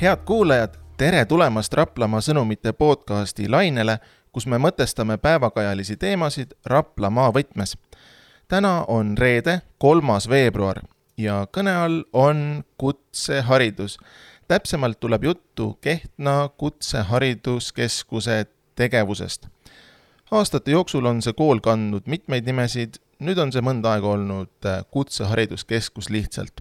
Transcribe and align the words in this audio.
head 0.00 0.16
kuulajad, 0.24 0.74
tere 0.96 1.24
tulemast 1.24 1.72
Raplamaa 1.74 2.20
sõnumite 2.22 2.70
podcasti 2.72 3.48
lainele, 3.50 3.96
kus 4.32 4.44
me 4.46 4.58
mõtestame 4.62 5.16
päevakajalisi 5.18 5.96
teemasid 5.96 6.52
Raplamaa 6.66 7.32
võtmes. 7.34 7.74
täna 8.48 8.84
on 8.88 9.18
reede, 9.18 9.60
kolmas 9.78 10.28
veebruar 10.28 10.82
ja 11.16 11.46
kõne 11.56 11.74
all 11.76 12.04
on 12.12 12.64
kutseharidus. 12.76 13.98
täpsemalt 14.48 15.00
tuleb 15.00 15.24
juttu 15.24 15.78
Kehtna 15.80 16.48
Kutsehariduskeskuse 16.56 18.46
tegevusest. 18.74 19.46
aastate 20.30 20.70
jooksul 20.70 21.06
on 21.06 21.22
see 21.22 21.32
kool 21.32 21.60
kandnud 21.60 22.02
mitmeid 22.06 22.46
nimesid, 22.46 22.94
nüüd 23.18 23.38
on 23.38 23.52
see 23.52 23.60
mõnda 23.60 23.92
aega 23.92 24.06
olnud 24.06 24.50
Kutsehariduskeskus 24.90 26.10
lihtsalt 26.10 26.60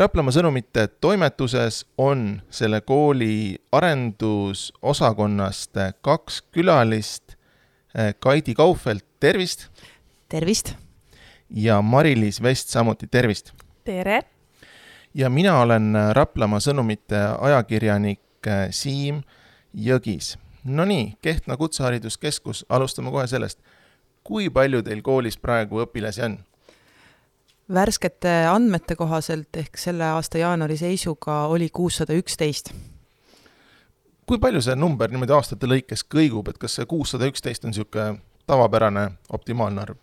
Raplamaa 0.00 0.32
sõnumite 0.32 0.86
toimetuses 1.04 1.82
on 2.00 2.38
selle 2.48 2.78
kooli 2.80 3.60
arendusosakonnast 3.76 5.76
kaks 6.00 6.38
külalist. 6.56 7.36
Kaidi 8.18 8.54
Kaufeld, 8.56 9.04
tervist! 9.20 9.68
tervist! 10.32 10.72
ja 11.50 11.82
Mari-Liis 11.82 12.42
Vest 12.42 12.68
samuti, 12.72 13.06
tervist! 13.12 13.52
tere! 13.84 14.22
ja 15.14 15.28
mina 15.28 15.58
olen 15.60 15.92
Raplamaa 16.16 16.60
sõnumite 16.64 17.20
ajakirjanik 17.36 18.48
Siim 18.70 19.20
Jõgis. 19.76 20.38
Nonii, 20.64 21.18
Kehtna 21.20 21.56
Kutsehariduskeskus, 21.60 22.64
alustame 22.68 23.10
kohe 23.12 23.26
sellest. 23.26 23.58
kui 24.24 24.50
palju 24.50 24.82
teil 24.82 25.02
koolis 25.02 25.36
praegu 25.36 25.84
õpilasi 25.84 26.24
on? 26.24 26.38
Värskete 27.74 28.30
andmete 28.50 28.96
kohaselt 28.96 29.56
ehk 29.56 29.78
selle 29.78 30.04
aasta 30.04 30.38
jaanuari 30.38 30.76
seisuga 30.76 31.44
oli 31.46 31.70
kuussada 31.72 32.14
üksteist. 32.18 32.72
kui 34.26 34.38
palju 34.38 34.62
see 34.62 34.76
number 34.78 35.10
niimoodi 35.10 35.34
aastate 35.34 35.66
lõikes 35.66 36.04
kõigub, 36.06 36.48
et 36.50 36.58
kas 36.58 36.76
see 36.78 36.86
kuussada 36.86 37.26
üksteist 37.26 37.64
on 37.64 37.74
niisugune 37.74 38.20
tavapärane 38.46 39.10
optimaalne 39.32 39.82
arv? 39.82 39.96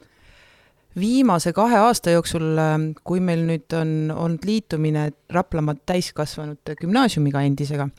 viimase 1.00 1.54
kahe 1.54 1.78
aasta 1.78 2.12
jooksul, 2.16 2.58
kui 3.04 3.20
meil 3.20 3.44
nüüd 3.46 3.74
on 3.78 4.12
olnud 4.16 4.46
liitumine 4.46 5.10
Raplamaa 5.30 5.76
täiskasvanute 5.86 6.76
gümnaasiumiga 6.80 7.42
endisega, 7.46 7.90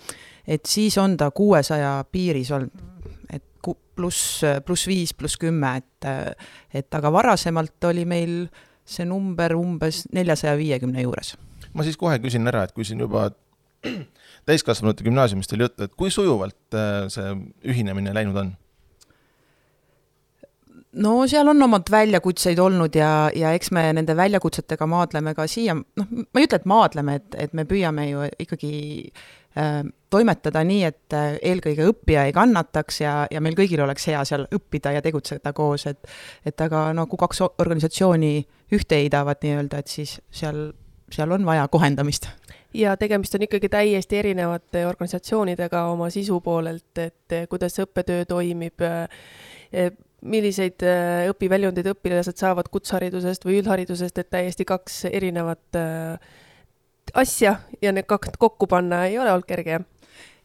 et 0.46 0.66
siis 0.66 0.98
on 0.98 1.16
ta 1.16 1.30
kuuesaja 1.30 2.04
piiris 2.12 2.50
olnud, 2.56 2.86
et 3.32 3.44
pluss, 3.94 4.40
pluss 4.66 4.86
viis, 4.86 5.14
pluss 5.14 5.38
kümme, 5.38 5.76
et, 5.76 6.08
et 6.74 6.94
aga 6.94 7.12
varasemalt 7.12 7.84
oli 7.90 8.04
meil 8.08 8.34
äh, 8.42 8.64
see 8.88 9.06
number 9.08 9.54
umbes 9.58 10.06
neljasaja 10.14 10.56
viiekümne 10.58 11.04
juures. 11.04 11.34
ma 11.74 11.84
siis 11.86 11.98
kohe 12.00 12.18
küsin 12.22 12.48
ära, 12.48 12.64
et 12.66 12.72
kui 12.76 12.86
siin 12.88 13.00
juba 13.04 13.28
täiskasvanute 14.48 15.04
gümnaasiumist 15.06 15.52
oli 15.52 15.68
juttu, 15.68 15.84
et 15.84 15.94
kui 15.98 16.10
sujuvalt 16.10 16.76
äh, 16.76 17.04
see 17.12 17.34
ühinemine 17.68 18.14
läinud 18.16 18.40
on? 18.44 18.56
no 20.98 21.14
seal 21.30 21.48
on 21.52 21.62
omad 21.62 21.90
väljakutseid 21.92 22.58
olnud 22.58 22.96
ja, 22.96 23.30
ja 23.36 23.52
eks 23.56 23.70
me 23.76 23.84
nende 23.92 24.16
väljakutsetega 24.16 24.88
maadleme 24.88 25.34
ka 25.36 25.46
siia, 25.50 25.76
noh, 25.76 26.08
ma 26.08 26.40
ei 26.40 26.48
ütle, 26.48 26.62
et 26.62 26.70
maadleme, 26.70 27.18
et, 27.20 27.36
et 27.46 27.56
me 27.56 27.66
püüame 27.68 28.08
ju 28.08 28.24
ikkagi 28.46 28.72
toimetada 30.10 30.62
nii, 30.64 30.82
et 30.88 31.14
äh, 31.16 31.36
eelkõige 31.50 31.88
õppija 31.90 32.24
ei 32.28 32.34
kannataks 32.36 33.00
ja, 33.02 33.14
ja 33.30 33.42
meil 33.44 33.56
kõigil 33.58 33.82
oleks 33.84 34.06
hea 34.08 34.20
seal 34.28 34.46
õppida 34.54 34.94
ja 34.96 35.02
tegutseda 35.04 35.52
koos, 35.56 35.86
et 35.90 36.08
et 36.46 36.60
aga 36.64 36.88
no 36.96 37.06
kui 37.10 37.20
kaks 37.20 37.42
organisatsiooni 37.48 38.32
ühte 38.72 39.00
heidavad 39.02 39.42
nii-öelda, 39.44 39.82
et 39.82 39.92
siis 39.92 40.18
seal, 40.30 40.70
seal 41.12 41.32
on 41.36 41.44
vaja 41.48 41.68
kohendamist. 41.68 42.28
ja 42.74 42.96
tegemist 42.96 43.34
on 43.34 43.44
ikkagi 43.48 43.68
täiesti 43.68 44.20
erinevate 44.22 44.86
organisatsioonidega 44.86 45.84
oma 45.92 46.10
sisu 46.10 46.40
poolelt, 46.40 46.90
et 46.96 47.36
äh, 47.36 47.48
kuidas 47.48 47.78
õppetöö 47.84 48.24
toimib, 48.28 48.80
äh, 48.80 49.92
milliseid 50.22 50.82
õpiväljundeid 51.30 51.86
õpilased 51.92 52.40
saavad 52.40 52.66
kutseharidusest 52.72 53.44
või 53.46 53.60
üldharidusest, 53.60 54.16
et 54.18 54.30
täiesti 54.30 54.64
kaks 54.66 55.04
erinevat 55.12 55.78
asja 57.14 57.56
ja 57.82 57.92
need 57.92 58.06
kaks 58.08 58.36
kokku 58.38 58.66
panna 58.66 59.04
ei 59.06 59.18
ole 59.18 59.32
olnud 59.32 59.48
kerge 59.48 59.80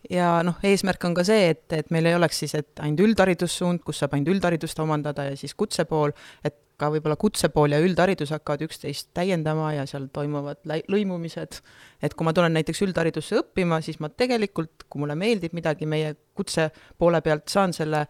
ja 0.10 0.28
noh, 0.46 0.60
eesmärk 0.64 1.06
on 1.08 1.16
ka 1.18 1.24
see, 1.28 1.54
et, 1.54 1.66
et 1.76 1.92
meil 1.94 2.10
ei 2.10 2.18
oleks 2.18 2.44
siis, 2.44 2.56
et 2.60 2.84
ainult 2.84 3.06
üldharidussuund, 3.08 3.84
kus 3.86 4.02
saab 4.04 4.18
ainult 4.18 4.34
üldharidust 4.36 4.80
omandada 4.84 5.30
ja 5.30 5.38
siis 5.40 5.56
kutsepool, 5.56 6.14
et 6.44 6.58
ka 6.80 6.90
võib-olla 6.92 7.16
kutsepool 7.20 7.76
ja 7.76 7.80
üldharidus 7.84 8.34
hakkavad 8.34 8.64
üksteist 8.66 9.12
täiendama 9.16 9.72
ja 9.76 9.86
seal 9.90 10.08
toimuvad 10.14 10.64
lõimumised. 10.92 11.60
et 12.02 12.14
kui 12.14 12.26
ma 12.26 12.34
tulen 12.34 12.54
näiteks 12.58 12.82
üldharidusse 12.84 13.38
õppima, 13.40 13.80
siis 13.82 14.00
ma 14.04 14.10
tegelikult, 14.10 14.88
kui 14.90 15.04
mulle 15.04 15.16
meeldib 15.16 15.54
midagi 15.54 15.86
meie 15.86 16.16
kutse 16.36 16.70
poole 16.98 17.22
pealt, 17.22 17.48
saan 17.48 17.74
selle 17.74 18.06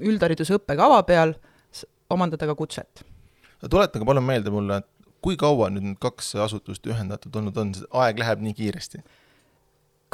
üldhariduse 0.00 0.56
õppekava 0.58 1.02
peal 1.06 1.36
omandada 2.10 2.46
ka 2.46 2.54
kutset. 2.54 3.04
tuletage 3.70 4.04
palun 4.04 4.24
meelde 4.24 4.50
mulle, 4.50 4.80
et 4.80 4.95
kui 5.26 5.38
kaua 5.40 5.70
nüüd 5.74 5.88
need 5.90 6.00
kaks 6.02 6.34
asutust 6.46 6.86
ühendatud 6.86 7.34
olnud 7.40 7.56
on, 7.62 7.72
aeg 8.02 8.20
läheb 8.22 8.44
nii 8.46 8.54
kiiresti 8.60 9.02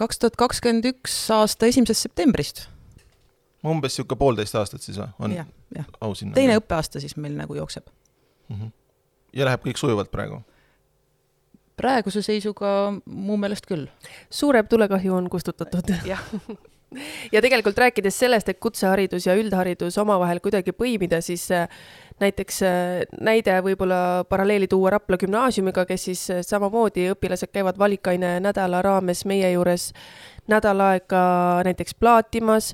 kaks 0.00 0.22
tuhat 0.22 0.38
kakskümmend 0.40 0.88
üks 0.92 1.16
aasta 1.34 1.68
esimesest 1.68 2.08
septembrist. 2.08 2.64
umbes 3.62 3.92
niisugune 3.92 4.18
poolteist 4.18 4.56
aastat 4.58 4.84
siis 4.84 4.98
või? 4.98 5.10
on 5.18 5.36
jah, 5.36 5.50
jah. 5.76 5.90
au 6.00 6.16
sinna? 6.18 6.36
teine 6.38 6.56
õppeaasta 6.60 7.02
siis 7.02 7.16
meil 7.20 7.36
nagu 7.38 7.54
jookseb 7.58 7.86
mm. 8.48 8.56
-hmm. 8.56 8.72
ja 9.38 9.50
läheb 9.50 9.68
kõik 9.68 9.80
sujuvalt 9.80 10.10
praegu? 10.10 10.40
praeguse 11.76 12.22
seisuga 12.22 12.92
mu 13.04 13.36
meelest 13.36 13.68
küll. 13.68 13.88
suurem 14.30 14.66
tulekahju 14.66 15.14
on 15.14 15.30
kustutatud. 15.30 15.94
jah 16.08 16.24
ja 17.32 17.42
tegelikult 17.42 17.78
rääkides 17.78 18.18
sellest, 18.18 18.48
et 18.48 18.60
kutseharidus 18.60 19.26
ja 19.26 19.34
üldharidus 19.38 19.98
omavahel 19.98 20.40
kuidagi 20.44 20.74
põimida, 20.76 21.20
siis 21.24 21.48
äh, 21.54 21.68
näiteks 22.20 22.62
äh, 22.66 23.02
näide 23.20 23.58
võib-olla 23.64 24.24
paralleeli 24.28 24.68
tuua 24.70 24.94
Rapla 24.96 25.18
gümnaasiumiga, 25.20 25.86
kes 25.88 26.08
siis 26.10 26.24
äh, 26.30 26.42
samamoodi 26.46 27.08
õpilased 27.14 27.52
käivad 27.52 27.78
valikaine 27.78 28.38
nädala 28.44 28.82
raames 28.82 29.24
meie 29.28 29.52
juures 29.54 29.90
nädal 30.50 30.80
aega 30.84 31.22
näiteks 31.68 31.94
plaatimas, 32.00 32.72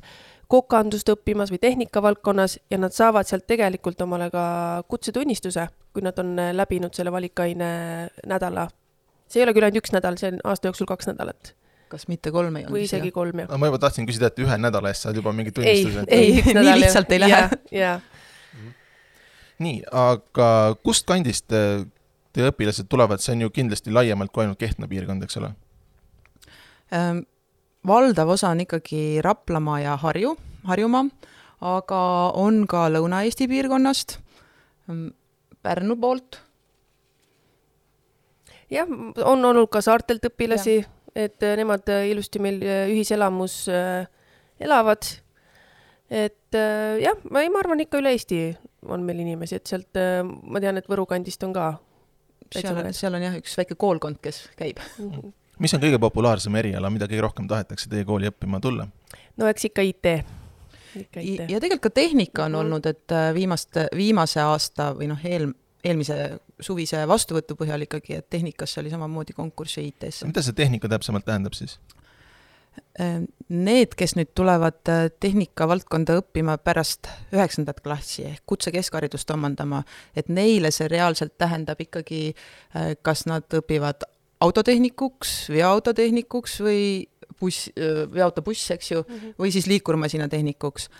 kokandust 0.48 1.10
õppimas 1.12 1.52
või 1.52 1.60
tehnikavaldkonnas 1.60 2.58
ja 2.70 2.80
nad 2.80 2.96
saavad 2.96 3.28
sealt 3.28 3.46
tegelikult 3.46 4.00
omale 4.00 4.30
ka 4.32 4.44
kutsetunnistuse, 4.88 5.68
kui 5.92 6.04
nad 6.06 6.18
on 6.18 6.36
läbinud 6.56 6.96
selle 6.96 7.12
valikaine 7.12 7.70
nädala. 8.26 8.68
see 9.28 9.42
ei 9.42 9.44
ole 9.44 9.52
küll 9.52 9.68
ainult 9.68 9.84
üks 9.84 9.92
nädal, 9.92 10.16
see 10.16 10.32
on 10.32 10.40
aasta 10.44 10.70
jooksul 10.70 10.88
kaks 10.88 11.12
nädalat 11.12 11.57
kas 11.90 12.08
mitte 12.10 12.32
kolm 12.34 12.56
ei 12.56 12.66
olnud? 12.66 12.76
või 12.76 12.84
isegi 12.86 13.12
kolm, 13.14 13.44
jah. 13.44 13.50
no 13.52 13.60
ma 13.60 13.70
juba 13.70 13.80
tahtsin 13.86 14.08
küsida, 14.08 14.32
et 14.32 14.42
ühe 14.44 14.58
nädala 14.60 14.92
eest 14.92 15.06
saad 15.06 15.18
juba 15.18 15.32
mingi 15.36 15.54
tunnistuse. 15.54 16.04
ei, 16.08 16.42
ei, 16.42 16.54
nii 16.58 16.76
lihtsalt 16.82 17.14
ei 17.16 17.22
lähe. 17.24 17.40
jaa. 17.74 17.96
nii, 19.64 19.80
aga 20.04 20.50
kust 20.82 21.08
kandist 21.08 21.48
teie 21.48 22.52
õpilased 22.52 22.88
tulevad, 22.90 23.22
see 23.24 23.34
on 23.36 23.46
ju 23.46 23.54
kindlasti 23.54 23.94
laiemalt 23.94 24.32
kui 24.34 24.44
ainult 24.44 24.60
Kehtna 24.60 24.90
piirkond, 24.90 25.24
eks 25.26 25.40
ole 25.40 25.52
ähm,? 26.94 27.26
valdav 27.86 28.28
osa 28.28 28.50
on 28.52 28.60
ikkagi 28.60 29.22
Raplamaa 29.24 29.80
ja 29.80 29.96
Harju, 29.96 30.34
Harjumaa, 30.68 31.06
aga 31.60 32.00
on 32.36 32.66
ka 32.70 32.88
Lõuna-Eesti 32.92 33.48
piirkonnast, 33.48 34.18
ähm, 34.90 35.08
Pärnu 35.62 35.96
poolt. 35.96 36.42
jah, 38.70 38.88
on 39.24 39.44
olnud 39.44 39.70
ka 39.72 39.80
saartelt 39.80 40.26
õpilasi 40.28 40.82
et 41.18 41.42
äh, 41.42 41.56
nemad 41.58 41.88
äh, 41.90 42.06
ilusti 42.12 42.40
meil 42.42 42.62
äh, 42.62 42.86
ühiselamus 42.92 43.66
elavad. 44.60 45.10
et 46.08 46.56
jah, 47.02 47.18
ma 47.28 47.42
ei, 47.44 47.50
ma 47.52 47.60
arvan 47.60 47.82
ikka 47.84 47.98
üle 48.00 48.14
Eesti 48.16 48.40
on 48.88 49.02
meil 49.04 49.18
inimesi, 49.20 49.58
et 49.58 49.68
sealt 49.68 49.98
ma 50.24 50.62
tean, 50.62 50.78
et 50.80 50.86
Võru 50.88 51.04
kandist 51.10 51.42
on 51.44 51.52
ka. 51.52 51.74
seal 52.54 52.80
on, 52.80 52.88
seal 52.96 53.18
on 53.18 53.26
jah, 53.26 53.36
üks 53.36 53.58
väike 53.58 53.76
koolkond, 53.76 54.22
kes 54.24 54.46
käib 54.56 54.80
mm. 54.80 55.10
-hmm. 55.10 55.34
mis 55.60 55.74
on 55.76 55.82
kõige 55.84 56.00
populaarsem 56.00 56.56
eriala, 56.56 56.90
mida 56.90 57.10
kõige 57.10 57.26
rohkem 57.26 57.48
tahetakse 57.48 57.90
teie 57.92 58.08
kooli 58.08 58.30
õppima 58.30 58.60
tulla? 58.60 58.88
no 59.36 59.50
eks 59.52 59.68
ikka 59.68 59.84
IT 59.84 60.10
ja 61.50 61.60
tegelikult 61.60 61.90
ka 61.90 61.90
tehnika 61.90 62.44
on 62.44 62.52
mm 62.52 62.54
-hmm. 62.54 62.60
olnud, 62.60 62.86
et 62.86 63.16
viimast, 63.34 63.76
viimase 63.96 64.40
aasta 64.40 64.94
või 64.96 65.12
noh, 65.12 65.24
eel, 65.24 65.52
eelmise 65.84 66.38
suvise 66.60 67.04
vastuvõtu 67.08 67.56
põhjal 67.58 67.86
ikkagi, 67.86 68.18
et 68.18 68.30
tehnikasse 68.30 68.80
oli 68.80 68.90
samamoodi 68.90 69.36
konkurss 69.36 69.78
ja 69.78 69.86
IT-sse. 69.86 70.26
mida 70.26 70.42
see 70.42 70.56
tehnika 70.56 70.90
täpsemalt 70.90 71.26
tähendab 71.28 71.54
siis? 71.58 71.78
Ehm, 72.98 73.28
need, 73.48 73.94
kes 73.98 74.14
nüüd 74.18 74.30
tulevad 74.38 74.90
äh, 74.90 75.06
tehnikavaldkonda 75.22 76.18
õppima 76.20 76.56
pärast 76.62 77.08
üheksandat 77.34 77.80
klassi 77.84 78.24
ehk 78.28 78.42
kutsekeskharidust 78.46 79.30
omandama, 79.34 79.82
et 80.18 80.30
neile 80.30 80.70
see 80.74 80.88
reaalselt 80.90 81.36
tähendab 81.38 81.80
ikkagi, 81.82 82.32
äh, 82.74 82.92
kas 83.02 83.24
nad 83.30 83.46
õpivad 83.60 84.06
autotehnikuks, 84.44 85.48
veoautotehnikuks 85.54 86.58
või 86.62 86.82
buss, 87.38 87.70
äh, 87.74 88.04
veoautobuss, 88.12 88.70
eks 88.74 88.92
ju 88.92 89.02
mm, 89.02 89.14
-hmm. 89.14 89.38
või 89.38 89.54
siis 89.54 89.70
liikurmasinatehnikuks 89.70 90.90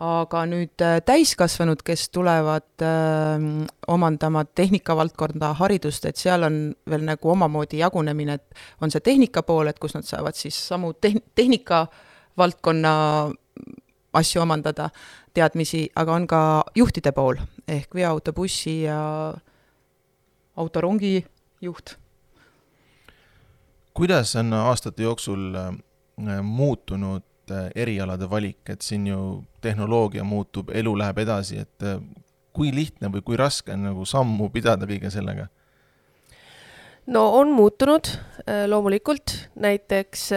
aga 0.00 0.44
nüüd 0.48 0.80
äh, 0.80 0.98
täiskasvanud, 1.04 1.82
kes 1.84 2.08
tulevad 2.14 2.84
äh, 2.84 3.42
omandama 3.88 4.44
tehnikavaldkonda 4.44 5.52
haridust, 5.60 6.06
et 6.08 6.16
seal 6.16 6.46
on 6.48 6.60
veel 6.88 7.04
nagu 7.04 7.32
omamoodi 7.34 7.82
jagunemine, 7.82 8.38
et 8.40 8.62
on 8.80 8.92
see 8.92 9.04
tehnika 9.04 9.44
pool, 9.44 9.68
et 9.68 9.78
kus 9.78 9.94
nad 9.96 10.08
saavad 10.08 10.38
siis 10.38 10.56
samu 10.70 10.94
tehn-, 10.96 11.22
tehnikavaldkonna 11.36 12.94
asju 14.16 14.42
omandada, 14.42 14.88
teadmisi, 15.36 15.84
aga 15.94 16.16
on 16.16 16.26
ka 16.26 16.40
juhtide 16.74 17.12
pool 17.14 17.38
ehk 17.68 17.94
veoautobussi 17.94 18.80
ja 18.88 19.00
autorongi 20.56 21.20
juht. 21.60 21.96
kuidas 23.94 24.36
on 24.36 24.52
aastate 24.52 25.02
jooksul 25.02 25.54
äh, 25.54 26.42
muutunud 26.42 27.29
äh, 27.54 27.68
erialade 27.74 28.28
valik, 28.30 28.62
et 28.72 28.82
siin 28.82 29.06
ju 29.08 29.20
tehnoloogia 29.64 30.24
muutub, 30.24 30.70
elu 30.74 30.94
läheb 30.98 31.22
edasi, 31.24 31.60
et 31.64 31.86
äh, 31.86 32.00
kui 32.56 32.72
lihtne 32.74 33.10
või 33.14 33.24
kui 33.26 33.38
raske 33.38 33.74
on 33.74 33.86
nagu 33.90 34.06
sammu 34.08 34.50
pidada 34.54 34.88
kõige 34.90 35.12
sellega? 35.12 35.48
no 37.10 37.22
on 37.40 37.50
muutunud 37.54 38.06
loomulikult, 38.70 39.32
näiteks 39.58 40.28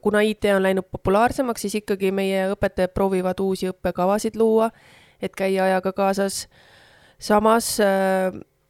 kuna 0.00 0.22
IT 0.24 0.46
on 0.54 0.62
läinud 0.64 0.86
populaarsemaks, 0.88 1.66
siis 1.66 1.74
ikkagi 1.82 2.12
meie 2.14 2.46
õpetajad 2.54 2.94
proovivad 2.96 3.40
uusi 3.44 3.68
õppekavasid 3.68 4.38
luua, 4.40 4.70
et 5.20 5.34
käia 5.36 5.66
ajaga 5.66 5.92
kaasas. 5.92 6.46
samas 7.18 7.76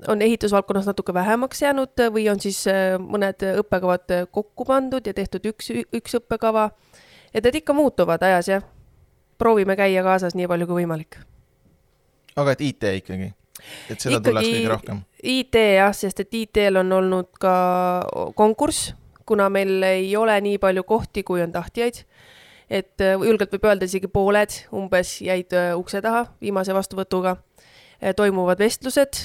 on 0.08 0.22
ehitusvaldkonnas 0.22 0.86
natuke 0.86 1.14
vähemaks 1.14 1.62
jäänud 1.62 2.02
või 2.12 2.26
on 2.30 2.40
siis 2.40 2.64
äh, 2.68 2.96
mõned 2.98 3.44
õppekavad 3.60 4.14
kokku 4.30 4.66
pandud 4.68 5.06
ja 5.06 5.14
tehtud 5.14 5.46
üks, 5.52 5.70
üks 5.94 6.18
õppekava. 6.18 6.70
Et 7.34 7.44
need 7.44 7.60
ikka 7.60 7.76
muutuvad 7.76 8.22
ajas, 8.22 8.48
jah. 8.48 8.66
proovime 9.38 9.76
käia 9.76 10.02
kaasas 10.02 10.34
nii 10.38 10.46
palju 10.50 10.66
kui 10.66 10.82
võimalik. 10.82 11.18
aga 12.36 12.52
et 12.52 12.60
IT 12.60 12.90
ikkagi? 13.00 13.32
et 13.90 14.00
seda 14.00 14.16
ikkagi 14.16 14.30
tuleks 14.30 14.48
kõige 14.48 14.72
rohkem? 14.72 15.02
IT 15.22 15.60
jah, 15.76 15.94
sest 15.96 16.20
et 16.20 16.34
IT-l 16.34 16.82
on 16.82 16.92
olnud 16.92 17.30
ka 17.40 17.54
konkurss, 18.34 18.94
kuna 19.26 19.48
meil 19.48 19.82
ei 19.82 20.16
ole 20.16 20.40
nii 20.40 20.58
palju 20.58 20.84
kohti, 20.84 21.22
kui 21.22 21.42
on 21.42 21.52
tahtjaid 21.52 22.04
et 22.70 23.00
äh, 23.04 23.14
julgelt 23.20 23.52
võib 23.52 23.66
öelda, 23.68 23.86
isegi 23.88 24.08
pooled 24.08 24.54
umbes 24.72 25.18
jäid 25.22 25.52
äh, 25.52 25.72
ukse 25.76 26.00
taha 26.02 26.26
viimase 26.40 26.74
vastuvõtuga. 26.74 27.36
toimuvad 28.16 28.58
vestlused 28.58 29.16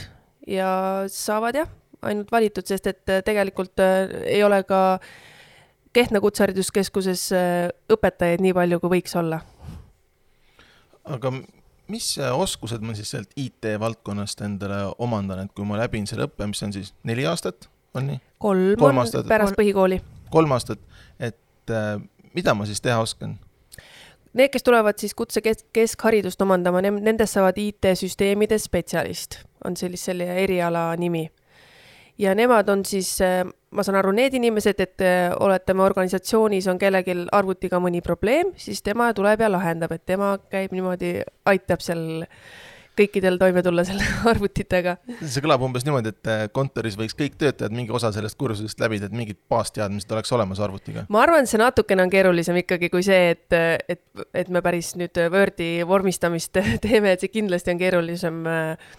ja 0.48 1.06
saavad 1.12 1.56
jah, 1.56 1.72
ainult 2.06 2.32
valitud, 2.32 2.68
sest 2.68 2.88
et 2.92 3.12
äh, 3.12 3.24
tegelikult 3.26 3.82
äh, 3.84 4.12
ei 4.38 4.44
ole 4.44 4.62
ka 4.68 5.00
Kehtna 6.00 6.22
Kutsehariduskeskuses 6.24 7.30
äh, 7.36 7.70
õpetajaid 7.92 8.44
nii 8.46 8.54
palju, 8.56 8.80
kui 8.80 9.00
võiks 9.00 9.16
olla. 9.20 9.42
aga 11.10 11.32
mis 11.92 12.08
oskused 12.22 12.86
ma 12.86 12.94
siis 12.96 13.12
sealt 13.16 13.34
IT-valdkonnast 13.40 14.46
endale 14.46 14.84
omandan, 15.02 15.44
et 15.44 15.52
kui 15.58 15.68
ma 15.68 15.80
läbin 15.82 16.08
selle 16.08 16.30
õppe, 16.30 16.48
mis 16.48 16.64
on 16.64 16.74
siis 16.76 16.94
neli 17.10 17.26
aastat, 17.28 17.68
on 17.98 18.08
nii? 18.14 18.22
kolm, 18.40 18.72
kolm 18.80 19.02
aastat, 19.04 19.28
pärast 19.28 19.58
põhikooli. 19.60 20.00
kolm 20.32 20.56
aastat, 20.56 20.82
et 21.20 21.74
äh, 21.74 21.98
mida 22.38 22.56
ma 22.56 22.70
siis 22.70 22.82
teha 22.86 23.02
oskan? 23.02 23.36
Need, 24.38 24.54
kes 24.54 24.64
tulevad 24.64 25.02
siis 25.02 25.16
kutse 25.18 25.42
kesk, 25.42 25.66
keskharidust 25.74 26.42
omandama, 26.46 26.84
nendest 26.86 27.34
saavad 27.36 27.58
IT-süsteemide 27.58 28.60
spetsialist, 28.62 29.42
on 29.66 29.76
sellise, 29.76 30.12
selle 30.12 30.30
eriala 30.44 30.92
nimi. 31.02 31.28
ja 32.18 32.36
nemad 32.36 32.70
on 32.70 32.86
siis, 32.86 33.18
äh, 33.26 33.44
ma 33.72 33.86
saan 33.86 34.00
aru, 34.00 34.14
need 34.16 34.34
inimesed, 34.40 34.82
et 34.82 35.06
äh, 35.06 35.30
oletame, 35.40 35.84
organisatsioonis 35.86 36.68
on 36.72 36.80
kellelgi 36.82 37.16
arvutiga 37.36 37.82
mõni 37.82 38.02
probleem, 38.06 38.54
siis 38.58 38.82
tema 38.86 39.12
tuleb 39.14 39.46
ja 39.46 39.52
lahendab, 39.52 39.94
et 39.94 40.06
tema 40.10 40.36
käib 40.50 40.74
niimoodi, 40.76 41.20
aitab 41.50 41.84
seal 41.86 42.24
kõikidel 43.00 43.38
toime 43.40 43.62
tulla 43.64 43.86
selle 43.88 44.04
arvutitega. 44.32 44.96
see 45.22 45.44
kõlab 45.46 45.64
umbes 45.68 45.86
niimoodi, 45.88 46.14
et 46.16 46.32
äh, 46.32 46.46
kontoris 46.54 46.98
võiks 47.00 47.16
kõik 47.18 47.38
töötajad 47.40 47.76
mingi 47.76 47.94
osa 47.96 48.12
sellest 48.16 48.38
kursusest 48.40 48.82
läbida, 48.82 49.08
et 49.08 49.16
mingid 49.16 49.40
baasteadmised 49.52 50.12
oleks 50.16 50.34
olemas 50.36 50.62
arvutiga. 50.66 51.06
ma 51.14 51.24
arvan, 51.24 51.46
et 51.46 51.52
see 51.52 51.62
natukene 51.62 52.08
on 52.08 52.14
keerulisem 52.14 52.58
ikkagi 52.64 52.90
kui 52.92 53.06
see, 53.06 53.36
et, 53.36 53.60
et, 53.96 54.26
et 54.34 54.50
me 54.50 54.64
päris 54.66 54.96
nüüd 55.00 55.22
Wordi 55.30 55.72
vormistamist 55.88 56.58
teeme, 56.86 57.14
et 57.14 57.24
see 57.24 57.32
kindlasti 57.38 57.76
on 57.76 57.86
keerulisem 57.86 58.42
äh, 58.50 58.90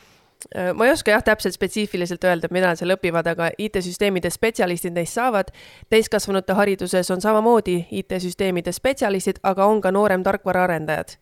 ma 0.74 0.86
ei 0.86 0.92
oska 0.92 1.10
jah, 1.14 1.24
täpselt 1.24 1.54
spetsiifiliselt 1.54 2.24
öelda, 2.24 2.48
mida 2.50 2.70
nad 2.70 2.80
seal 2.80 2.94
õpivad, 2.94 3.26
aga 3.32 3.50
IT-süsteemide 3.58 4.30
spetsialistid 4.30 4.94
neist 4.96 5.18
saavad. 5.18 5.52
täiskasvanute 5.90 6.56
hariduses 6.56 7.10
on 7.10 7.20
samamoodi 7.20 7.86
IT-süsteemide 7.90 8.72
spetsialistid, 8.72 9.42
aga 9.42 9.66
on 9.66 9.80
ka 9.80 9.90
noorem 9.90 10.22
tarkvaraarendajad. 10.22 11.16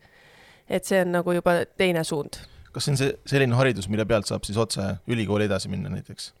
et 0.69 0.85
see 0.85 1.01
on 1.01 1.11
nagu 1.11 1.33
juba 1.33 1.65
teine 1.77 2.03
suund 2.03 2.39
kas 2.71 2.85
see 2.85 2.93
on 2.93 2.99
see 2.99 3.13
selline 3.25 3.57
haridus, 3.57 3.89
mille 3.89 4.05
pealt 4.05 4.29
saab 4.29 4.45
siis 4.45 4.57
otse 4.61 4.83
ülikooli 5.09 5.47
edasi 5.49 5.71
minna 5.71 5.89
näiteks? 5.89 6.33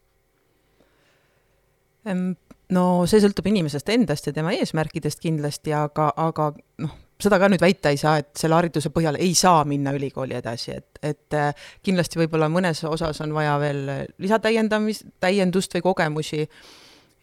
no 2.73 2.83
see 3.09 3.21
sõltub 3.21 3.49
inimesest 3.49 3.89
endast 3.93 4.29
ja 4.29 4.33
tema 4.33 4.53
eesmärkidest 4.55 5.21
kindlasti, 5.23 5.73
aga, 5.75 6.09
aga 6.17 6.51
noh, 6.83 6.95
seda 7.19 7.39
ka 7.41 7.49
nüüd 7.51 7.61
väita 7.63 7.91
ei 7.91 7.99
saa, 7.99 8.17
et 8.21 8.31
selle 8.39 8.55
hariduse 8.57 8.91
põhjal 8.95 9.19
ei 9.19 9.33
saa 9.37 9.63
minna 9.67 9.91
ülikooli 9.95 10.37
edasi, 10.39 10.77
et, 10.79 11.01
et 11.03 11.37
äh, 11.37 11.51
kindlasti 11.85 12.21
võib-olla 12.21 12.49
mõnes 12.51 12.81
osas 12.87 13.19
on 13.25 13.33
vaja 13.35 13.57
veel 13.61 13.83
lisatäiendamist, 14.21 15.07
täiendust 15.19 15.75
või 15.75 15.85
kogemusi, 15.89 16.45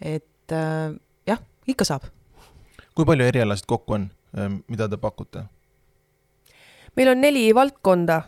et 0.04 0.54
äh, 0.54 0.93
jah, 1.28 1.43
ikka 1.66 1.88
saab. 1.88 2.08
kui 2.96 3.04
palju 3.08 3.26
erialasid 3.28 3.69
kokku 3.69 3.98
on, 3.98 4.08
äh, 4.37 4.50
mida 4.69 4.88
te 4.88 5.00
pakute? 5.00 5.46
meil 6.96 7.12
on 7.12 7.20
neli 7.20 7.48
valdkonda 7.54 8.22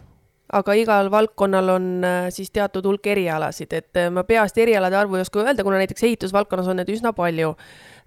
aga 0.53 0.75
igal 0.81 1.11
valdkonnal 1.13 1.69
on 1.75 1.87
äh, 2.05 2.29
siis 2.33 2.51
teatud 2.51 2.87
hulk 2.89 3.07
erialasid, 3.13 3.73
et 3.77 4.01
äh, 4.01 4.09
ma 4.13 4.25
peast 4.25 4.59
erialade 4.59 4.97
arvu 4.97 5.19
ei 5.19 5.25
oska 5.25 5.43
öelda, 5.43 5.65
kuna 5.65 5.81
näiteks 5.83 6.07
ehitusvaldkonnas 6.09 6.71
on 6.73 6.81
neid 6.81 6.93
üsna 6.93 7.13
palju. 7.17 7.53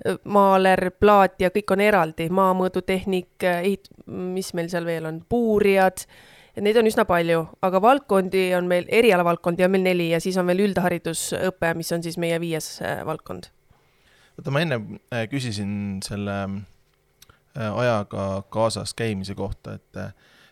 Äh, 0.07 0.17
maaler, 0.23 0.89
plaat 0.99 1.41
ja 1.41 1.51
kõik 1.53 1.75
on 1.75 1.85
eraldi, 1.85 2.29
maamõõdutehnik, 2.33 3.45
ehit-, 3.53 3.91
mis 4.07 4.53
meil 4.57 4.71
seal 4.73 4.87
veel 4.89 5.05
on, 5.09 5.21
puurijad, 5.29 6.05
et 6.55 6.65
neid 6.65 6.81
on 6.81 6.89
üsna 6.89 7.05
palju, 7.09 7.45
aga 7.61 7.83
valdkondi 7.83 8.47
on 8.57 8.69
meil, 8.71 8.89
erialavaldkondi 8.89 9.67
on 9.67 9.75
meil 9.77 9.85
neli 9.91 10.09
ja 10.11 10.21
siis 10.23 10.39
on 10.41 10.49
veel 10.49 10.65
üldharidusõpe, 10.65 11.75
mis 11.77 11.93
on 11.93 12.03
siis 12.03 12.17
meie 12.21 12.41
viies 12.41 12.73
valdkond. 13.05 13.51
oota, 14.39 14.51
ma 14.51 14.65
enne 14.65 14.81
küsisin 15.29 16.01
selle 16.03 16.41
ajaga 17.53 18.27
kaasas 18.49 18.93
käimise 18.97 19.35
kohta, 19.35 19.75
et 19.75 20.03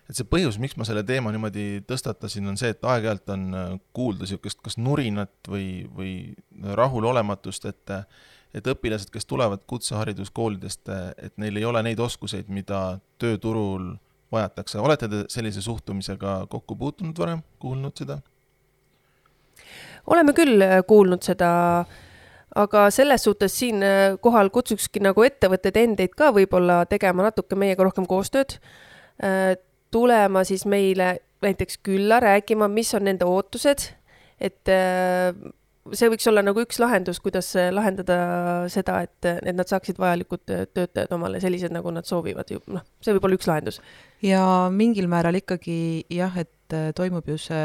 et 0.10 0.18
see 0.18 0.26
põhjus, 0.26 0.58
miks 0.62 0.76
ma 0.80 0.88
selle 0.88 1.04
teema 1.06 1.32
niimoodi 1.34 1.84
tõstatasin, 1.88 2.48
on 2.50 2.58
see, 2.58 2.74
et 2.74 2.84
aeg-ajalt 2.84 3.34
on 3.36 3.46
äh, 3.54 3.72
kuulda 3.94 4.26
niisugust 4.26 4.62
kas 4.66 4.80
nurinat 4.82 5.52
või, 5.52 5.86
või 5.96 6.14
rahulolematust, 6.80 7.70
et 7.70 7.98
et 8.50 8.66
õpilased, 8.66 9.12
kes 9.14 9.28
tulevad 9.30 9.62
kutsehariduskoolidest, 9.70 10.90
et 11.22 11.36
neil 11.38 11.60
ei 11.60 11.66
ole 11.70 11.84
neid 11.86 12.00
oskuseid, 12.02 12.48
mida 12.50 12.98
tööturul 13.22 13.92
vajatakse. 14.32 14.80
olete 14.80 15.08
te 15.08 15.24
sellise 15.30 15.62
suhtumisega 15.62 16.48
kokku 16.50 16.76
puutunud 16.76 17.18
varem, 17.18 17.44
kuulnud 17.60 17.94
seda? 17.98 18.20
oleme 20.08 20.34
küll 20.34 20.62
äh, 20.66 20.80
kuulnud 20.88 21.22
seda, 21.22 21.86
aga 22.56 22.90
selles 22.90 23.24
suhtes 23.24 23.60
siinkohal 23.60 24.50
äh, 24.50 24.54
kutsukski 24.54 25.06
nagu 25.06 25.24
ettevõtteid 25.24 25.78
endeid 25.78 26.18
ka 26.18 26.32
võib-olla 26.34 26.86
tegema 26.90 27.30
natuke 27.30 27.56
meiega 27.60 27.86
rohkem 27.86 28.10
koostööd 28.10 28.58
tulema 29.92 30.44
siis 30.48 30.66
meile 30.70 31.18
näiteks 31.42 31.80
külla 31.84 32.20
rääkima, 32.20 32.68
mis 32.68 32.94
on 32.98 33.08
nende 33.08 33.26
ootused, 33.26 33.86
et 34.40 34.72
äh, 34.72 35.32
see 35.96 36.10
võiks 36.12 36.28
olla 36.30 36.44
nagu 36.44 36.62
üks 36.64 36.80
lahendus, 36.82 37.20
kuidas 37.24 37.50
lahendada 37.74 38.18
seda, 38.72 39.00
et, 39.06 39.26
et 39.26 39.56
nad 39.56 39.70
saaksid 39.70 40.00
vajalikud 40.02 40.44
töötajad 40.48 41.12
omale 41.16 41.42
sellised, 41.44 41.74
nagu 41.74 41.92
nad 41.94 42.08
soovivad. 42.08 42.52
Ju, 42.52 42.62
noh, 42.74 42.84
see 43.04 43.16
võib 43.16 43.28
olla 43.28 43.40
üks 43.40 43.50
lahendus. 43.50 43.80
ja 44.26 44.44
mingil 44.74 45.10
määral 45.12 45.40
ikkagi 45.40 46.06
jah, 46.14 46.36
et 46.38 46.76
äh, 46.76 46.90
toimub 46.98 47.28
ju 47.30 47.38
see 47.42 47.64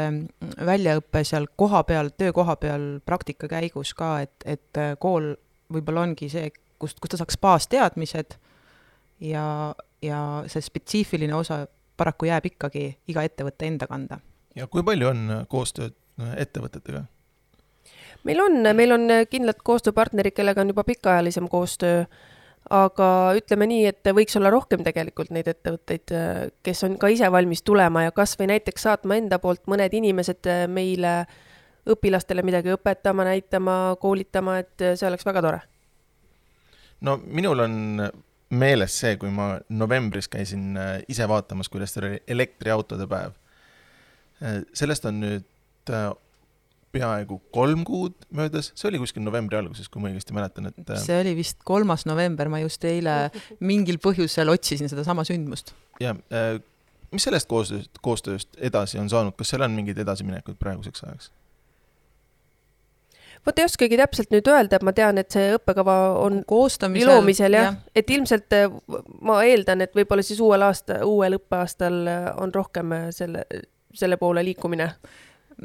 väljaõpe 0.65 1.23
seal 1.27 1.49
kohapeal, 1.59 2.13
töökoha 2.17 2.57
peal 2.61 2.87
praktika 3.05 3.49
käigus 3.51 3.93
ka, 3.97 4.17
et, 4.25 4.35
et 4.45 4.81
äh, 4.81 4.95
kool 4.99 5.33
võib-olla 5.73 6.05
ongi 6.07 6.29
see, 6.31 6.51
kust, 6.79 6.99
kust 7.01 7.15
ta 7.15 7.21
saaks 7.21 7.39
baasteadmised. 7.41 8.39
Ja, 9.23 9.73
ja 10.03 10.19
see 10.51 10.63
spetsiifiline 10.63 11.35
osa 11.37 11.63
paraku 11.97 12.29
jääb 12.29 12.51
ikkagi 12.51 12.85
iga 13.07 13.23
ettevõtte 13.25 13.67
enda 13.67 13.87
kanda. 13.87 14.19
ja 14.55 14.67
kui 14.67 14.83
palju 14.83 15.09
on 15.09 15.25
äh, 15.31 15.43
koostööd 15.47 15.95
äh, 16.21 16.35
ettevõtetega? 16.45 17.05
meil 18.23 18.41
on, 18.41 18.61
meil 18.75 18.95
on 18.95 19.09
äh, 19.11 19.25
kindlad 19.29 19.61
koostööpartnerid, 19.63 20.35
kellega 20.35 20.61
on 20.61 20.73
juba 20.73 20.83
pikaajalisem 20.83 21.49
koostöö, 21.49 22.05
aga 22.69 23.09
ütleme 23.37 23.67
nii, 23.69 23.85
et 23.91 24.11
võiks 24.17 24.37
olla 24.39 24.49
rohkem 24.49 24.83
tegelikult 24.83 25.29
neid 25.29 25.47
ettevõtteid, 25.47 26.13
kes 26.65 26.83
on 26.87 26.97
ka 26.97 27.11
ise 27.13 27.29
valmis 27.31 27.61
tulema 27.61 28.07
ja 28.07 28.13
kas 28.15 28.33
või 28.39 28.49
näiteks 28.55 28.87
saatma 28.87 29.19
enda 29.19 29.39
poolt 29.39 29.67
mõned 29.69 29.93
inimesed 29.93 30.49
meile 30.73 31.19
õpilastele 31.85 32.41
midagi 32.41 32.73
õpetama, 32.73 33.27
näitama, 33.27 33.75
koolitama, 34.01 34.57
et 34.63 34.85
see 34.97 35.05
oleks 35.05 35.25
väga 35.27 35.43
tore. 35.45 35.59
no 37.05 37.19
minul 37.21 37.59
on 37.59 37.75
meeles 38.53 38.93
see, 38.99 39.15
kui 39.21 39.31
ma 39.33 39.55
novembris 39.73 40.29
käisin 40.31 40.75
äh, 40.77 40.99
ise 41.11 41.27
vaatamas, 41.29 41.69
kuidas 41.71 41.95
teil 41.95 42.09
oli 42.09 42.19
elektriautode 42.35 43.07
päev. 43.09 43.33
Äh, 44.43 44.61
sellest 44.77 45.07
on 45.09 45.19
nüüd 45.23 45.91
äh, 45.93 46.11
peaaegu 46.95 47.39
kolm 47.55 47.83
kuud 47.87 48.15
möödas, 48.35 48.71
see 48.77 48.87
oli 48.91 49.01
kuskil 49.01 49.25
novembri 49.25 49.57
alguses, 49.59 49.89
kui 49.91 50.03
ma 50.03 50.11
õigesti 50.11 50.35
mäletan, 50.35 50.69
et 50.71 50.93
see 51.03 51.17
oli 51.19 51.33
vist 51.35 51.59
kolmas 51.67 52.05
november, 52.07 52.47
ma 52.51 52.61
just 52.63 52.85
eile 52.87 53.17
mingil 53.59 53.99
põhjusel 54.03 54.53
otsisin 54.53 54.91
sedasama 54.91 55.25
sündmust. 55.27 55.73
jah, 55.99 56.15
mis 57.11 57.27
sellest 57.27 57.49
koostööst, 57.51 57.99
koostööst 58.05 58.55
edasi 58.63 59.01
on 59.01 59.11
saanud, 59.11 59.35
kas 59.35 59.51
seal 59.51 59.67
on 59.67 59.75
mingeid 59.75 59.99
edasiminekuid 60.05 60.55
praeguseks 60.61 61.03
ajaks? 61.03 61.33
Vot 63.45 63.59
ei 63.59 63.65
oskagi 63.65 63.97
täpselt 63.99 64.33
nüüd 64.33 64.47
öelda, 64.49 64.79
et 64.79 64.85
ma 64.85 64.93
tean, 64.95 65.19
et 65.21 65.33
see 65.33 65.53
õppekava 65.55 65.95
on 66.21 66.41
koostamisel, 66.47 67.11
loomisel 67.11 67.57
jah 67.57 67.67
ja., 67.69 67.75
et 67.95 68.09
ilmselt 68.11 68.55
äh, 68.57 68.65
ma 69.25 69.39
eeldan, 69.45 69.85
et 69.85 69.93
võib-olla 69.97 70.25
siis 70.25 70.41
uuel 70.43 70.65
aasta, 70.65 71.01
uuel 71.05 71.37
õppeaastal 71.39 72.01
äh, 72.11 72.27
on 72.41 72.53
rohkem 72.55 72.95
äh, 72.95 73.07
selle, 73.15 73.45
selle 73.93 74.17
poole 74.21 74.43
liikumine. 74.45 74.91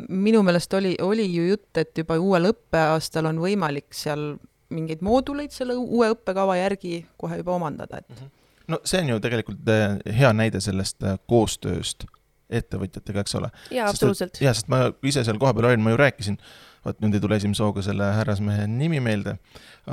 minu 0.09 0.43
meelest 0.47 0.75
oli, 0.75 0.95
oli 1.03 1.27
ju 1.35 1.49
jutt, 1.49 1.73
et 1.77 1.99
juba 1.99 2.19
uuel 2.19 2.53
õppeaastal 2.53 3.27
on 3.27 3.41
võimalik 3.43 3.91
seal 3.97 4.37
mingeid 4.71 5.01
mooduleid 5.03 5.51
selle 5.51 5.75
uue 5.75 6.13
õppekava 6.13 6.55
järgi 6.61 7.07
kohe 7.19 7.41
juba 7.41 7.57
omandada, 7.57 7.99
et 7.99 8.09
mm. 8.09 8.17
-hmm. 8.17 8.31
no 8.69 8.81
see 8.85 9.01
on 9.03 9.09
ju 9.09 9.21
tegelikult 9.21 9.73
hea 10.19 10.33
näide 10.33 10.61
sellest 10.61 11.03
koostööst 11.27 12.07
ettevõtjatega, 12.51 13.25
eks 13.25 13.39
ole. 13.39 13.51
jaa, 13.75 13.89
absoluutselt. 13.89 14.41
jaa, 14.43 14.55
sest 14.57 14.71
ma 14.73 14.89
ise 15.07 15.25
seal 15.27 15.39
kohapeal 15.41 15.71
olin, 15.71 15.85
ma 15.85 15.95
ju 15.95 16.01
rääkisin 16.01 16.41
vot 16.85 17.03
nüüd 17.03 17.17
ei 17.17 17.23
tule 17.23 17.37
esimese 17.41 17.65
hooga 17.65 17.85
selle 17.85 18.09
härrasmehe 18.17 18.65
nimi 18.71 19.01
meelde, 19.05 19.37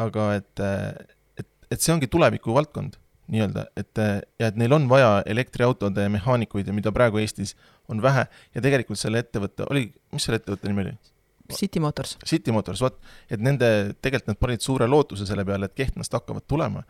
aga 0.05 0.29
et, 0.37 0.63
et, 1.41 1.49
et 1.71 1.83
see 1.83 1.93
ongi 1.95 2.09
tuleviku 2.11 2.55
valdkond 2.55 2.97
nii-öelda, 3.33 3.65
et 3.75 3.99
ja 4.39 4.47
et 4.47 4.59
neil 4.59 4.71
on 4.77 4.87
vaja 4.87 5.21
elektriautode 5.27 6.05
mehaanikuid 6.13 6.69
ja 6.69 6.75
mida 6.75 6.93
praegu 6.95 7.19
Eestis 7.19 7.57
on 7.91 7.99
vähe 8.03 8.23
ja 8.55 8.63
tegelikult 8.63 8.99
selle 8.99 9.19
ettevõtte, 9.23 9.67
oli, 9.67 9.89
mis 10.15 10.27
selle 10.27 10.39
ettevõtte 10.39 10.71
nimi 10.71 10.85
oli? 10.85 10.95
City 11.55 11.79
Motors. 11.79 12.17
City 12.27 12.51
Motors, 12.51 12.81
vot, 12.83 12.97
et 13.31 13.39
nende, 13.43 13.67
tegelikult 14.03 14.33
nad 14.33 14.39
panid 14.39 14.63
suure 14.63 14.87
lootuse 14.87 15.27
selle 15.27 15.45
peale, 15.47 15.69
et 15.69 15.75
Kehtnast 15.75 16.15
hakkavad 16.15 16.43
tulema. 16.47 16.83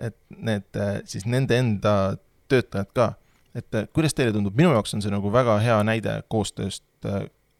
et 0.00 0.16
need 0.32 0.78
siis 1.04 1.26
nende 1.28 1.58
enda 1.60 2.16
töötajad 2.48 2.88
ka, 2.96 3.08
et 3.54 3.80
kuidas 3.92 4.14
teile 4.14 4.32
tundub, 4.32 4.56
minu 4.56 4.72
jaoks 4.76 4.94
on 4.94 5.02
see 5.02 5.12
nagu 5.12 5.32
väga 5.32 5.58
hea 5.64 5.78
näide 5.86 6.20
koostööst 6.28 6.84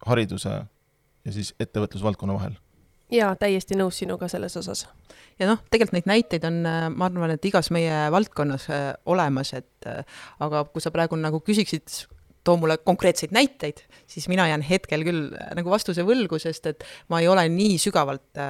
hariduse 0.07 0.57
ja 1.25 1.33
siis 1.33 1.55
ettevõtlusvaldkonna 1.61 2.37
vahel 2.39 2.59
jaa, 3.15 3.33
täiesti 3.39 3.77
nõus 3.79 3.99
sinuga 4.01 4.29
selles 4.31 4.57
osas. 4.61 4.87
ja 5.39 5.49
noh, 5.49 5.61
tegelikult 5.71 5.99
neid 5.99 6.09
näiteid 6.11 6.47
on, 6.47 6.63
äh, 6.67 6.87
ma 6.95 7.09
arvan, 7.09 7.35
et 7.35 7.45
igas 7.45 7.71
meie 7.75 8.07
valdkonnas 8.13 8.69
äh, 8.71 8.87
olemas, 9.07 9.53
et 9.59 9.89
äh, 9.89 10.05
aga 10.41 10.65
kui 10.71 10.83
sa 10.83 10.93
praegu 10.95 11.19
nagu 11.19 11.43
küsiksid, 11.45 12.07
too 12.45 12.57
mulle 12.57 12.79
konkreetseid 12.79 13.35
näiteid, 13.37 13.83
siis 14.09 14.29
mina 14.33 14.47
jään 14.49 14.63
hetkel 14.65 15.05
küll 15.05 15.27
nagu 15.57 15.73
vastuse 15.73 16.05
võlgu, 16.09 16.39
sest 16.41 16.71
et 16.71 16.87
ma 17.13 17.21
ei 17.21 17.29
ole 17.29 17.45
nii 17.53 17.77
sügavalt 17.79 18.41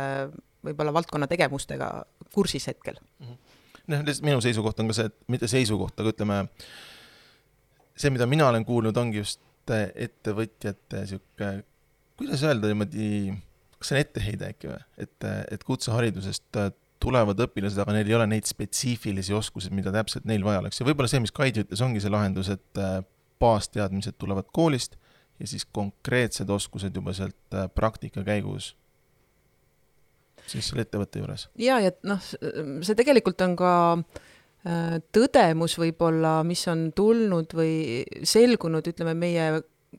võib-olla 0.62 0.92
valdkonna 0.94 1.26
tegevustega 1.26 1.88
kursis 2.35 2.68
hetkel. 2.70 3.00
Mhm. 3.18 3.56
noh, 3.90 4.04
lihtsalt 4.06 4.28
minu 4.28 4.44
seisukoht 4.44 4.78
on 4.80 4.92
ka 4.92 4.94
see, 5.00 5.11
et 5.11 5.16
mitte 5.26 5.50
seisukoht, 5.50 5.99
aga 5.99 6.14
ütleme, 6.14 6.38
see, 8.00 8.12
mida 8.12 8.26
mina 8.26 8.49
olen 8.49 8.64
kuulnud, 8.66 8.97
ongi 8.97 9.21
just 9.21 9.40
ettevõtjate 9.71 11.04
niisugune 11.04 11.50
kuidas 12.21 12.42
öelda 12.45 12.69
niimoodi, 12.69 13.33
kas 13.78 13.90
see 13.90 13.97
on 13.97 14.04
etteheide 14.04 14.49
äkki 14.52 14.69
või, 14.69 14.80
et, 15.00 15.26
et 15.57 15.62
kutseharidusest 15.64 16.59
tulevad 17.00 17.40
õpilased, 17.47 17.80
aga 17.80 17.95
neil 17.97 18.11
ei 18.11 18.16
ole 18.19 18.26
neid 18.28 18.49
spetsiifilisi 18.49 19.33
oskusi, 19.37 19.73
mida 19.73 19.92
täpselt 19.95 20.26
neil 20.28 20.45
vaja 20.45 20.61
oleks 20.61 20.83
ja 20.83 20.87
võib-olla 20.88 21.09
see, 21.09 21.23
mis 21.25 21.33
Kaidi 21.33 21.64
ütles, 21.64 21.80
ongi 21.85 22.02
see 22.04 22.12
lahendus, 22.12 22.50
et 22.52 22.80
äh, 22.83 22.99
baasteadmised 23.40 24.19
tulevad 24.21 24.50
koolist 24.52 24.99
ja 25.40 25.49
siis 25.49 25.64
konkreetsed 25.64 26.52
oskused 26.52 26.97
juba 27.00 27.16
sealt 27.16 27.57
äh, 27.57 27.71
praktika 27.73 28.25
käigus 28.26 28.75
siis 30.50 30.69
selle 30.69 30.85
ettevõtte 30.85 31.23
juures. 31.23 31.47
ja, 31.57 31.80
ja 31.80 31.95
noh, 32.04 32.21
see 32.21 32.99
tegelikult 32.99 33.40
on 33.47 33.57
ka 33.57 33.73
äh, 33.97 34.21
tõdemus 34.60 35.78
võib-olla, 35.80 36.42
mis 36.44 36.66
on 36.68 36.90
tulnud 36.92 37.54
või 37.56 38.02
selgunud, 38.28 38.90
ütleme, 38.92 39.14
meie 39.16 39.46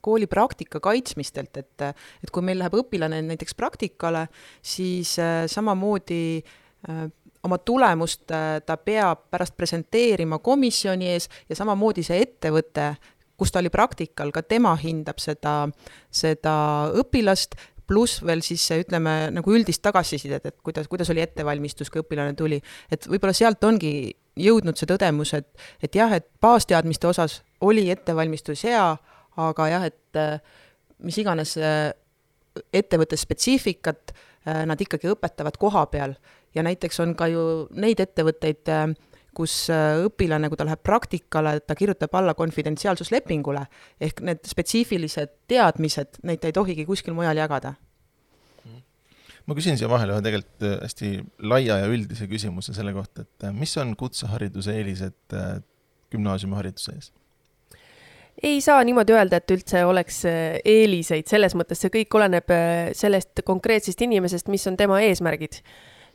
koolipraktika 0.01 0.79
kaitsmistelt, 0.79 1.57
et, 1.57 1.81
et 2.23 2.31
kui 2.31 2.43
meil 2.45 2.61
läheb 2.61 2.77
õpilane 2.79 3.21
näiteks 3.25 3.55
praktikale, 3.57 4.27
siis 4.63 5.17
äh, 5.19 5.43
samamoodi 5.51 6.21
äh, 6.39 7.07
oma 7.43 7.57
tulemust 7.57 8.31
äh, 8.31 8.59
ta 8.65 8.77
peab 8.77 9.27
pärast 9.33 9.57
presenteerima 9.57 10.39
komisjoni 10.39 11.11
ees 11.11 11.27
ja 11.49 11.57
samamoodi 11.59 12.05
see 12.07 12.21
ettevõte, 12.23 12.93
kus 13.41 13.51
ta 13.51 13.59
oli 13.59 13.71
praktikal, 13.73 14.31
ka 14.31 14.43
tema 14.45 14.75
hindab 14.77 15.19
seda, 15.19 15.65
seda 16.13 16.53
õpilast, 17.01 17.57
pluss 17.91 18.21
veel 18.24 18.43
siis 18.45 18.63
ütleme, 18.77 19.15
nagu 19.36 19.53
üldist 19.53 19.83
tagasisidet, 19.83 20.48
et 20.48 20.57
kuidas, 20.63 20.88
kuidas 20.91 21.12
oli 21.12 21.24
ettevalmistus, 21.25 21.91
kui 21.91 22.03
õpilane 22.03 22.36
tuli. 22.39 22.62
et 22.91 23.07
võib-olla 23.10 23.36
sealt 23.36 23.63
ongi 23.67 24.13
jõudnud 24.39 24.79
see 24.79 24.88
tõdemus, 24.89 25.33
et, 25.36 25.50
et 25.83 25.95
jah, 25.95 26.12
et 26.15 26.27
baasteadmiste 26.41 27.10
osas 27.10 27.41
oli 27.67 27.89
ettevalmistus 27.91 28.63
hea, 28.69 28.86
aga 29.41 29.67
jah, 29.74 29.88
et 29.91 30.19
äh, 30.19 30.39
mis 31.03 31.17
iganes 31.19 31.57
äh, 31.60 31.91
ettevõtte 32.74 33.19
spetsiifikat 33.19 34.13
äh, 34.13 34.63
nad 34.69 34.79
ikkagi 34.81 35.12
õpetavad 35.12 35.60
koha 35.60 35.86
peal 35.91 36.15
ja 36.55 36.63
näiteks 36.67 37.00
on 37.03 37.15
ka 37.19 37.27
ju 37.31 37.43
neid 37.79 38.00
ettevõtteid, 38.03 38.71
kus 39.35 39.53
õpilane, 39.71 40.50
kui 40.51 40.59
ta 40.59 40.67
läheb 40.67 40.81
praktikale, 40.83 41.59
ta 41.63 41.77
kirjutab 41.79 42.15
alla 42.19 42.33
konfidentsiaalsuslepingule, 42.38 43.63
ehk 44.03 44.19
need 44.27 44.43
spetsiifilised 44.50 45.38
teadmised, 45.51 46.19
neid 46.27 46.43
ta 46.43 46.51
ei 46.51 46.57
tohigi 46.57 46.85
kuskil 46.89 47.15
mujal 47.17 47.39
jagada. 47.39 47.75
ma 49.47 49.55
küsin 49.57 49.79
siia 49.79 49.88
vahele 49.89 50.13
ühe 50.13 50.21
tegelikult 50.21 50.83
hästi 50.83 51.07
laia 51.50 51.79
ja 51.81 51.88
üldise 51.89 52.27
küsimuse 52.29 52.75
selle 52.77 52.93
kohta, 52.93 53.23
et 53.25 53.47
mis 53.57 53.73
on 53.81 53.95
kutsehariduse 53.97 54.75
eelised 54.77 55.39
gümnaasiumihariduse 56.11 56.93
ees? 57.00 57.09
ei 58.43 58.61
saa 58.61 58.83
niimoodi 58.83 59.13
öelda, 59.13 59.38
et 59.38 59.53
üldse 59.53 59.85
oleks 59.85 60.23
äh, 60.29 60.57
eeliseid, 60.65 61.27
selles 61.29 61.55
mõttes 61.57 61.81
see 61.83 61.93
kõik 61.93 62.17
oleneb 62.17 62.53
äh, 62.53 62.91
sellest 62.97 63.43
konkreetsest 63.45 64.01
inimesest, 64.01 64.50
mis 64.51 64.65
on 64.69 64.77
tema 64.79 65.01
eesmärgid. 65.05 65.61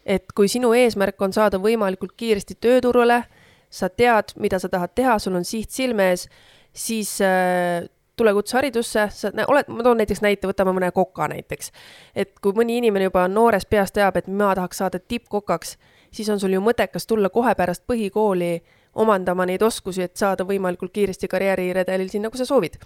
Et 0.07 0.33
kui 0.35 0.49
sinu 0.49 0.71
eesmärk 0.79 1.21
on 1.23 1.35
saada 1.35 1.59
võimalikult 1.59 2.15
kiiresti 2.17 2.57
tööturule, 2.63 3.25
sa 3.71 3.89
tead, 3.91 4.37
mida 4.39 4.61
sa 4.63 4.71
tahad 4.71 4.95
teha, 4.95 5.19
sul 5.19 5.35
on 5.35 5.45
siht 5.45 5.75
silme 5.75 6.13
ees, 6.13 6.29
siis 6.77 7.17
äh, 7.25 7.89
tule 8.17 8.33
kutseharidusse, 8.33 9.09
sa 9.13 9.33
oled, 9.51 9.69
ma 9.69 9.85
toon 9.85 10.01
näiteks 10.01 10.23
näite, 10.25 10.49
võtame 10.49 10.73
mõne 10.77 10.93
koka 10.95 11.29
näiteks. 11.33 11.73
et 12.15 12.39
kui 12.41 12.55
mõni 12.57 12.79
inimene 12.81 13.11
juba 13.11 13.27
noorest 13.29 13.69
peast 13.71 13.97
teab, 13.99 14.17
et 14.17 14.29
ma 14.29 14.55
tahaks 14.55 14.81
saada 14.81 14.99
tippkokaks, 14.99 15.77
siis 16.15 16.31
on 16.33 16.41
sul 16.41 16.55
ju 16.57 16.63
mõttekas 16.65 17.07
tulla 17.07 17.29
kohe 17.29 17.55
pärast 17.55 17.85
põhikooli 17.91 18.61
omandama 18.97 19.45
neid 19.47 19.63
oskusi, 19.63 20.07
et 20.07 20.17
saada 20.17 20.47
võimalikult 20.49 20.95
kiiresti 20.95 21.29
karjääriredelil 21.29 22.09
sinna, 22.09 22.31
kui 22.31 22.41
sa 22.41 22.49
soovid. 22.49 22.79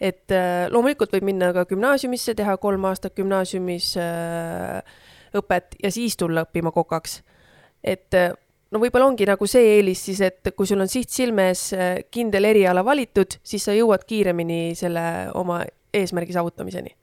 et 0.00 0.32
äh, 0.32 0.70
loomulikult 0.70 1.12
võib 1.12 1.28
minna 1.28 1.52
ka 1.52 1.66
gümnaasiumisse, 1.68 2.34
teha 2.34 2.56
kolm 2.56 2.84
aastat 2.88 3.14
gümnaasiumis 3.14 3.96
äh, 4.00 4.82
õpet 5.38 5.76
ja 5.82 5.90
siis 5.94 6.16
tulla 6.16 6.44
õppima 6.46 6.72
kokaks. 6.74 7.20
et 7.84 8.14
äh, 8.14 8.32
no 8.70 8.80
võib-olla 8.82 9.10
ongi 9.10 9.26
nagu 9.28 9.46
see 9.50 9.76
eelis 9.76 10.04
siis, 10.08 10.20
et 10.24 10.52
kui 10.56 10.68
sul 10.68 10.80
on 10.80 10.90
siht 10.90 11.10
silme 11.10 11.50
ees, 11.50 11.70
kindel 12.10 12.48
eriala 12.50 12.84
valitud, 12.86 13.38
siis 13.42 13.64
sa 13.66 13.74
jõuad 13.76 14.04
kiiremini 14.06 14.76
selle 14.78 15.02
oma 15.34 15.62
eesmärgi 15.94 16.36
saavutamiseni. 16.36 16.94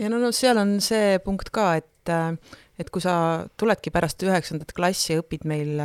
ja 0.00 0.12
no, 0.12 0.20
no 0.22 0.32
seal 0.32 0.58
on 0.62 0.78
see 0.84 1.18
punkt 1.24 1.52
ka, 1.54 1.74
et 1.82 1.92
et 2.78 2.90
kui 2.92 3.02
sa 3.02 3.42
tuledki 3.58 3.90
pärast 3.90 4.22
üheksandat 4.22 4.70
klassi, 4.76 5.16
õpid 5.18 5.42
meil 5.48 5.80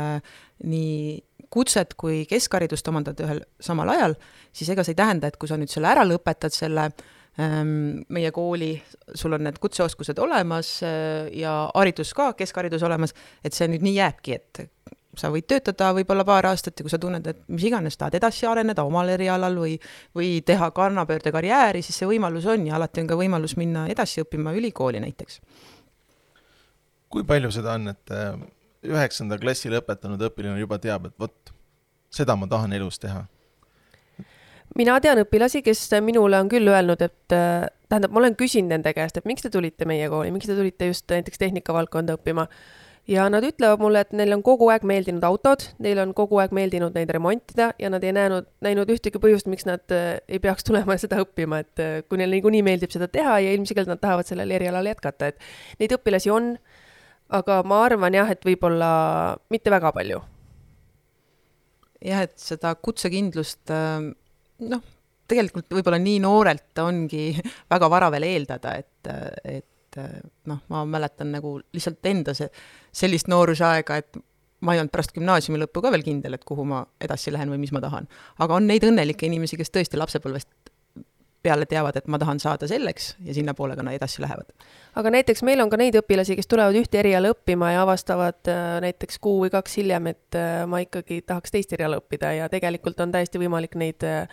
nii 0.62 1.22
kutset 1.52 1.96
kui 1.98 2.22
keskharidust 2.30 2.86
omandad 2.88 3.18
ühel 3.24 3.42
samal 3.60 3.90
ajal, 3.92 4.14
siis 4.54 4.70
ega 4.72 4.84
see 4.84 4.94
ei 4.94 5.00
tähenda, 5.00 5.28
et 5.28 5.36
kui 5.40 5.50
sa 5.50 5.58
nüüd 5.60 5.72
selle 5.72 5.90
ära 5.90 6.04
lõpetad, 6.06 6.54
selle 6.54 6.86
ähm, 6.88 7.10
meie 7.38 8.30
kooli, 8.30 8.74
sul 9.16 9.32
on 9.32 9.46
need 9.46 9.56
kutseoskused 9.60 10.18
olemas 10.20 10.74
äh, 10.84 11.30
ja 11.32 11.70
haridus 11.74 12.12
ka, 12.14 12.32
keskharidus 12.36 12.82
olemas, 12.84 13.14
et 13.44 13.56
see 13.56 13.70
nüüd 13.72 13.84
nii 13.86 13.94
jääbki, 13.96 14.36
et 14.36 14.60
sa 15.16 15.30
võid 15.32 15.46
töötada 15.48 15.90
võib-olla 15.96 16.24
paar 16.28 16.48
aastat 16.50 16.78
ja 16.78 16.84
kui 16.84 16.92
sa 16.92 17.00
tunned, 17.00 17.26
et 17.28 17.40
mis 17.52 17.64
iganes, 17.68 17.96
tahad 18.00 18.16
edasi 18.16 18.46
areneda 18.48 18.84
omal 18.84 19.08
erialal 19.12 19.56
või, 19.60 19.78
või 20.16 20.34
teha 20.44 20.70
kannapöörde 20.76 21.32
karjääri, 21.32 21.82
siis 21.84 22.00
see 22.00 22.08
võimalus 22.08 22.48
on 22.52 22.66
ja 22.68 22.76
alati 22.76 23.04
on 23.04 23.10
ka 23.12 23.18
võimalus 23.20 23.56
minna 23.60 23.86
edasi 23.92 24.24
õppima 24.24 24.52
ülikooli 24.56 25.00
näiteks. 25.04 25.40
kui 27.12 27.24
palju 27.28 27.50
seda 27.52 27.76
on, 27.76 27.92
et 27.92 28.12
äh, 28.12 28.36
üheksanda 28.88 29.40
klassi 29.40 29.72
lõpetanud 29.72 30.20
õpilane 30.28 30.60
juba 30.60 30.78
teab, 30.80 31.08
et 31.08 31.16
vot, 31.20 31.52
seda 32.12 32.36
ma 32.36 32.48
tahan 32.48 32.72
elus 32.76 33.00
teha? 33.00 33.24
Mina 34.78 34.98
tean 35.02 35.20
õpilasi, 35.22 35.62
kes 35.64 35.84
minule 36.04 36.38
on 36.40 36.50
küll 36.52 36.68
öelnud, 36.70 37.02
et 37.04 37.34
äh, 37.36 37.66
tähendab, 37.90 38.14
ma 38.14 38.22
olen 38.22 38.36
küsinud 38.38 38.72
nende 38.72 38.92
käest, 38.96 39.18
et 39.18 39.28
miks 39.28 39.44
te 39.44 39.50
tulite 39.52 39.88
meie 39.88 40.08
kooli, 40.12 40.32
miks 40.34 40.48
te 40.48 40.56
tulite 40.56 40.88
just 40.92 41.10
näiteks 41.12 41.40
tehnikavaldkonda 41.42 42.16
õppima. 42.18 42.46
ja 43.08 43.24
nad 43.30 43.42
ütlevad 43.42 43.80
mulle, 43.82 44.04
et 44.04 44.12
neile 44.14 44.36
on 44.36 44.44
kogu 44.46 44.68
aeg 44.70 44.84
meeldinud 44.86 45.24
autod, 45.26 45.64
neile 45.82 46.04
on 46.04 46.12
kogu 46.14 46.38
aeg 46.38 46.52
meeldinud 46.54 46.94
neid 46.94 47.10
remontida 47.10 47.72
ja 47.78 47.90
nad 47.90 48.04
ei 48.04 48.12
näinud, 48.14 48.46
näinud 48.62 48.90
ühtegi 48.94 49.18
põhjust, 49.18 49.50
miks 49.50 49.66
nad 49.66 49.82
äh, 49.92 50.20
ei 50.28 50.38
peaks 50.38 50.64
tulema 50.64 50.96
seda 51.02 51.20
õppima, 51.24 51.62
et 51.66 51.82
äh, 51.82 51.96
kui 52.08 52.20
neile 52.20 52.38
niikuinii 52.38 52.62
meeldib 52.66 52.94
seda 52.94 53.10
teha 53.10 53.40
ja 53.42 53.52
ilmselgelt 53.56 53.90
nad 53.90 54.00
tahavad 54.00 54.30
sellel 54.30 54.50
erialal 54.54 54.86
jätkata, 54.86 55.32
et 55.32 55.82
neid 55.82 55.96
õpilasi 55.98 56.32
on, 56.32 56.54
aga 57.32 57.62
ma 57.66 57.82
arvan 57.84 58.14
jah, 58.14 58.30
et 58.30 58.44
võib-olla 58.46 58.92
mitte 59.50 59.72
väga 59.72 59.92
palju. 59.92 60.22
jah, 62.02 62.24
et 62.24 62.38
seda 62.38 62.74
kutsekindlust 62.74 63.70
noh, 64.70 64.82
tegelikult 65.28 65.70
võib-olla 65.72 66.00
nii 66.02 66.18
noorelt 66.22 66.82
ongi 66.84 67.30
väga 67.72 67.90
vara 67.92 68.10
veel 68.14 68.28
eeldada, 68.28 68.74
et, 68.78 69.12
et 69.44 70.00
noh, 70.48 70.60
ma 70.72 70.84
mäletan 70.88 71.32
nagu 71.34 71.58
lihtsalt 71.72 72.12
enda 72.12 72.34
see, 72.36 72.50
sellist 73.02 73.30
noorusaega, 73.32 73.98
et 74.02 74.20
ma 74.62 74.74
ei 74.74 74.82
olnud 74.82 74.92
pärast 74.94 75.14
gümnaasiumi 75.16 75.60
lõppu 75.64 75.82
ka 75.82 75.90
veel 75.94 76.04
kindel, 76.06 76.36
et 76.36 76.44
kuhu 76.46 76.64
ma 76.68 76.84
edasi 77.02 77.32
lähen 77.34 77.50
või 77.50 77.60
mis 77.64 77.72
ma 77.74 77.82
tahan. 77.82 78.06
aga 78.38 78.58
on 78.58 78.68
neid 78.70 78.84
õnnelikke 78.86 79.26
inimesi, 79.26 79.58
kes 79.58 79.74
tõesti 79.74 79.98
lapsepõlvest 79.98 80.72
peale 81.42 81.66
teavad, 81.66 81.96
et 81.98 82.06
ma 82.06 82.18
tahan 82.22 82.38
saada 82.40 82.68
selleks 82.70 83.16
ja 83.26 83.34
sinnapoole 83.34 83.74
ka 83.76 83.82
nad 83.82 83.96
edasi 83.96 84.22
lähevad. 84.22 84.52
aga 84.94 85.10
näiteks 85.10 85.42
meil 85.42 85.60
on 85.60 85.70
ka 85.70 85.80
neid 85.80 85.96
õpilasi, 85.98 86.36
kes 86.38 86.46
tulevad 86.46 86.78
ühte 86.78 87.00
eriala 87.00 87.32
õppima 87.34 87.72
ja 87.74 87.82
avastavad 87.82 88.50
äh, 88.50 88.78
näiteks 88.86 89.18
kuu 89.18 89.42
või 89.44 89.50
kaks 89.50 89.76
hiljem, 89.80 90.06
et 90.14 90.38
äh, 90.38 90.62
ma 90.70 90.82
ikkagi 90.84 91.22
tahaks 91.26 91.50
teist 91.50 91.72
eriala 91.74 91.98
õppida 91.98 92.32
ja 92.36 92.48
tegelikult 92.52 93.00
on 93.02 93.14
täiesti 93.14 93.42
võimalik 93.42 93.74
neid 93.80 94.06
äh, 94.06 94.30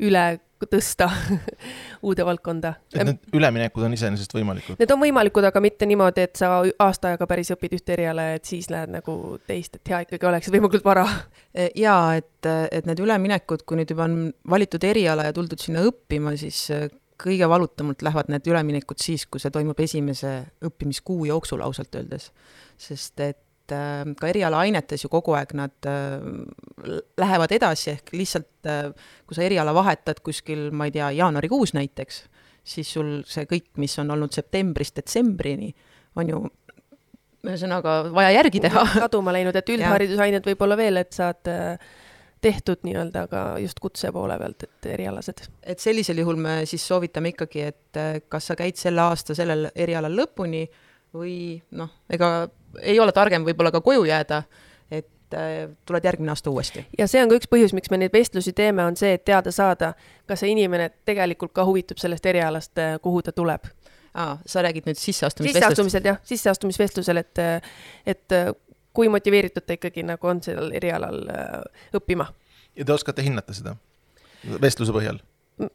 üle 0.00 0.24
tõsta 0.68 1.08
uude 2.06 2.24
valdkonda. 2.26 2.74
et 2.92 3.06
need 3.08 3.36
üleminekud 3.36 3.84
on 3.86 3.94
iseenesest 3.96 4.34
võimalikud? 4.36 4.76
Need 4.80 4.92
on 4.92 5.00
võimalikud, 5.00 5.46
aga 5.48 5.62
mitte 5.64 5.88
niimoodi, 5.88 6.26
et 6.28 6.40
sa 6.40 6.52
aasta 6.60 7.14
aega 7.14 7.28
päris 7.30 7.52
õpid 7.54 7.78
ühte 7.78 7.94
eriala 7.96 8.26
ja 8.30 8.38
et 8.40 8.48
siis 8.48 8.68
lähed 8.72 8.92
nagu 8.92 9.16
teist, 9.48 9.78
et 9.80 9.92
hea 9.92 10.02
ikkagi 10.04 10.28
oleks 10.28 10.52
võimalikult 10.52 10.84
vara. 10.84 11.06
E, 11.54 11.70
jaa, 11.80 12.16
et, 12.20 12.48
et 12.76 12.88
need 12.88 13.00
üleminekud, 13.00 13.64
kui 13.64 13.80
nüüd 13.80 13.94
juba 13.94 14.08
on 14.08 14.18
valitud 14.52 14.84
eriala 14.84 15.28
ja 15.28 15.36
tuldud 15.36 15.62
sinna 15.62 15.84
õppima, 15.88 16.36
siis 16.40 16.66
e, 16.74 16.82
kõige 17.20 17.48
valutamalt 17.48 18.02
lähevad 18.04 18.32
need 18.32 18.48
üleminekud 18.48 19.00
siis, 19.00 19.26
kui 19.28 19.42
see 19.42 19.52
toimub 19.54 19.80
esimese 19.80 20.34
õppimiskuu 20.64 21.24
jooksul 21.28 21.64
ausalt 21.64 21.94
öeldes. 21.96 22.30
sest 22.80 23.20
et 23.20 23.40
et 23.70 23.76
äh, 23.76 24.14
ka 24.18 24.30
erialaainetes 24.30 25.04
ju 25.04 25.10
kogu 25.12 25.34
aeg 25.38 25.54
nad 25.58 25.88
äh, 25.88 26.18
lähevad 27.20 27.52
edasi, 27.54 27.94
ehk 27.96 28.12
lihtsalt 28.16 28.68
äh, 28.68 28.90
kui 29.26 29.38
sa 29.38 29.44
eriala 29.46 29.74
vahetad 29.76 30.22
kuskil, 30.24 30.70
ma 30.72 30.88
ei 30.88 30.94
tea, 30.94 31.10
jaanuarikuus 31.20 31.74
näiteks, 31.78 32.24
siis 32.64 32.90
sul 32.92 33.20
see 33.28 33.46
kõik, 33.50 33.70
mis 33.80 33.96
on 34.02 34.10
olnud 34.16 34.34
septembrist 34.34 34.98
detsembrini, 34.98 35.72
on 36.18 36.34
ju 36.34 36.44
ühesõnaga 37.46 38.02
vaja 38.12 38.34
järgi 38.36 38.60
teha. 38.66 38.84
kaduma 39.06 39.32
läinud, 39.36 39.56
et 39.56 39.72
üldharidusained 39.76 40.46
võib-olla 40.50 40.76
veel, 40.80 41.00
et 41.00 41.16
saad 41.16 41.48
tehtud 42.40 42.84
nii-öelda 42.88 43.26
ka 43.28 43.40
just 43.60 43.80
kutse 43.80 44.10
poole 44.12 44.36
pealt, 44.40 44.64
et 44.64 44.92
erialased. 44.94 45.42
et 45.62 45.80
sellisel 45.80 46.22
juhul 46.22 46.40
me 46.40 46.62
siis 46.68 46.84
soovitame 46.88 47.34
ikkagi, 47.34 47.66
et 47.68 48.00
kas 48.32 48.48
sa 48.50 48.56
käid 48.56 48.80
selle 48.80 49.04
aasta 49.04 49.36
sellel 49.36 49.68
erialal 49.74 50.16
lõpuni 50.16 50.64
või 51.16 51.60
noh, 51.76 51.90
ega 52.12 52.48
ei 52.82 53.00
ole 53.00 53.12
targem 53.12 53.44
võib-olla 53.46 53.72
ka 53.74 53.80
koju 53.84 54.04
jääda, 54.08 54.42
et 54.90 55.34
äh, 55.34 55.68
tuled 55.86 56.04
järgmine 56.04 56.32
aasta 56.32 56.50
uuesti. 56.50 56.86
ja 56.98 57.08
see 57.10 57.22
on 57.22 57.30
ka 57.32 57.40
üks 57.40 57.50
põhjus, 57.50 57.74
miks 57.76 57.90
me 57.90 58.00
neid 58.00 58.14
vestlusi 58.14 58.52
teeme, 58.52 58.84
on 58.84 58.96
see, 58.96 59.14
et 59.18 59.24
teada 59.24 59.52
saada, 59.54 59.94
kas 60.26 60.44
see 60.44 60.54
inimene 60.54 60.90
tegelikult 61.04 61.52
ka 61.56 61.64
huvitub 61.66 61.98
sellest 62.02 62.26
erialast, 62.26 62.78
äh, 62.78 62.96
kuhu 63.02 63.22
ta 63.22 63.32
tuleb. 63.32 63.70
aa, 64.14 64.38
sa 64.46 64.62
räägid 64.62 64.88
nüüd 64.90 64.98
sisseastumisvestlust? 64.98 65.62
sisseastumisel 65.62 66.10
jah, 66.12 66.18
sisseastumisvestlusel, 66.26 67.22
et, 67.22 67.38
et 68.06 68.40
kui 68.92 69.08
motiveeritud 69.08 69.66
ta 69.66 69.76
ikkagi 69.76 70.02
nagu 70.06 70.26
on 70.26 70.42
sellel 70.42 70.72
erialal 70.74 71.22
äh, 71.30 71.56
õppima. 71.96 72.26
ja 72.76 72.84
te 72.84 72.92
oskate 72.92 73.22
hinnata 73.22 73.54
seda 73.56 73.76
vestluse 74.62 74.94
põhjal? 74.94 75.20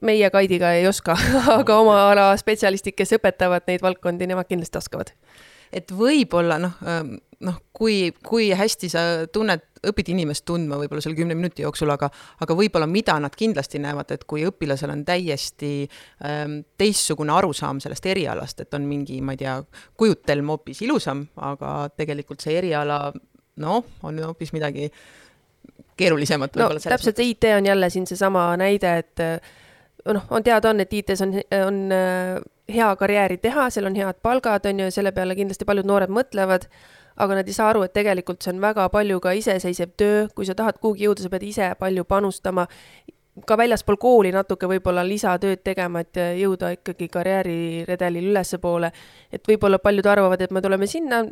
meie 0.01 0.29
Kaidiga 0.33 0.71
ei 0.73 0.87
oska 0.87 1.17
aga 1.59 1.79
oma 1.79 1.97
ala 2.11 2.29
spetsialistid, 2.37 2.97
kes 2.97 3.15
õpetavad 3.19 3.67
neid 3.69 3.83
valdkondi, 3.85 4.27
nemad 4.27 4.49
kindlasti 4.49 4.81
oskavad 4.81 5.13
et 5.73 5.91
võib-olla 5.91 6.59
noh, 6.61 6.75
ähm, 6.87 7.15
noh, 7.45 7.57
kui, 7.75 8.09
kui 8.25 8.49
hästi 8.55 8.89
sa 8.91 9.01
tunned, 9.31 9.63
õpid 9.85 10.09
inimest 10.13 10.45
tundma 10.47 10.79
võib-olla 10.79 11.03
selle 11.03 11.17
kümne 11.17 11.35
minuti 11.37 11.65
jooksul, 11.65 11.91
aga, 11.93 12.09
aga 12.41 12.57
võib-olla 12.57 12.87
mida 12.89 13.17
nad 13.21 13.35
kindlasti 13.37 13.81
näevad, 13.83 14.13
et 14.15 14.23
kui 14.29 14.45
õpilasel 14.47 14.93
on 14.93 15.03
täiesti 15.07 15.73
ähm, 16.25 16.61
teistsugune 16.77 17.35
arusaam 17.35 17.81
sellest 17.83 18.07
erialast, 18.09 18.63
et 18.65 18.77
on 18.77 18.87
mingi, 18.89 19.19
ma 19.21 19.35
ei 19.35 19.43
tea, 19.43 19.59
kujutelm 19.97 20.53
hoopis 20.55 20.81
ilusam, 20.87 21.25
aga 21.49 21.75
tegelikult 21.97 22.45
see 22.45 22.57
eriala 22.61 22.99
noh, 23.61 23.85
on 24.03 24.23
hoopis 24.25 24.55
midagi 24.55 24.89
keerulisemat 25.95 26.57
no,. 26.59 26.71
täpselt, 26.83 27.19
IT 27.19 27.51
on 27.55 27.69
jälle 27.69 27.89
siin 27.89 28.07
seesama 28.07 28.49
näide, 28.59 28.97
et 29.03 29.23
noh, 30.13 30.25
on 30.29 30.43
teada 30.43 30.69
on, 30.69 30.79
et 30.83 30.93
IT-s 30.93 31.23
on, 31.25 31.33
on 31.65 31.79
äh, 31.93 32.41
hea 32.69 32.89
karjääri 32.95 33.37
teha, 33.41 33.69
seal 33.73 33.89
on 33.89 33.95
head 33.97 34.21
palgad, 34.25 34.67
on 34.69 34.85
ju, 34.85 34.91
selle 34.93 35.11
peale 35.15 35.37
kindlasti 35.37 35.65
paljud 35.65 35.87
noored 35.89 36.13
mõtlevad, 36.13 36.67
aga 37.21 37.39
nad 37.39 37.49
ei 37.49 37.55
saa 37.55 37.69
aru, 37.71 37.85
et 37.85 37.93
tegelikult 37.95 38.43
see 38.43 38.53
on 38.53 38.61
väga 38.61 38.87
palju 38.93 39.21
ka 39.23 39.33
iseseisev 39.37 39.95
töö, 39.97 40.25
kui 40.35 40.47
sa 40.47 40.55
tahad 40.57 40.81
kuhugi 40.81 41.07
jõuda, 41.07 41.25
sa 41.25 41.31
pead 41.33 41.47
ise 41.47 41.71
palju 41.79 42.05
panustama, 42.09 42.67
ka 43.43 43.57
väljaspool 43.59 43.97
kooli 43.99 44.31
natuke 44.31 44.67
võib-olla 44.69 45.03
lisatööd 45.03 45.59
tegema, 45.65 45.99
et 46.05 46.19
jõuda 46.39 46.71
ikkagi 46.77 47.07
karjääriredelil 47.11 48.29
ülespoole. 48.31 48.91
et 49.31 49.47
võib-olla 49.47 49.79
paljud 49.79 50.05
arvavad, 50.05 50.41
et 50.41 50.51
me 50.51 50.61
tuleme 50.61 50.87
sinna, 50.87 51.25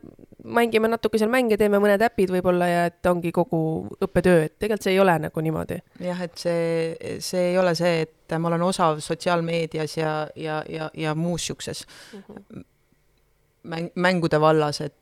mängime 0.43 0.87
natuke 0.91 1.17
seal 1.17 1.31
mänge, 1.31 1.57
teeme 1.57 1.79
mõned 1.79 2.01
äpid 2.03 2.33
võib-olla 2.33 2.67
ja 2.67 2.85
et 2.91 3.05
ongi 3.05 3.31
kogu 3.31 3.87
õppetöö, 4.03 4.43
et 4.43 4.57
tegelikult 4.59 4.83
see 4.83 4.93
ei 4.93 4.99
ole 4.99 5.15
nagu 5.27 5.41
niimoodi. 5.41 5.79
jah, 6.03 6.21
et 6.21 6.37
see, 6.37 7.17
see 7.19 7.51
ei 7.51 7.57
ole 7.57 7.75
see, 7.75 8.01
et 8.01 8.37
ma 8.39 8.51
olen 8.51 8.61
osav 8.61 8.99
sotsiaalmeedias 8.99 9.97
ja, 9.97 10.13
ja, 10.35 10.63
ja, 10.69 10.89
ja 10.93 11.15
muus 11.15 11.43
niisuguses 11.43 11.85
mm 12.13 12.23
-hmm. 12.27 12.63
mäng, 13.63 13.89
mängude 13.95 14.39
vallas, 14.41 14.81
et, 14.81 14.95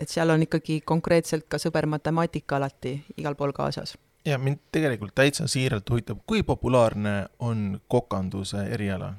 et 0.00 0.08
seal 0.08 0.30
on 0.30 0.42
ikkagi 0.42 0.80
konkreetselt 0.80 1.44
ka 1.48 1.56
sõber 1.56 1.86
matemaatika 1.86 2.56
alati 2.56 3.04
igal 3.16 3.34
pool 3.34 3.52
kaasas 3.52 3.96
ja 4.28 4.38
mind 4.38 4.60
tegelikult 4.72 5.14
täitsa 5.16 5.46
siiralt 5.48 5.90
huvitab, 5.90 6.20
kui 6.26 6.42
populaarne 6.42 7.14
on 7.38 7.80
kokanduse 7.88 8.66
eriala? 8.74 9.14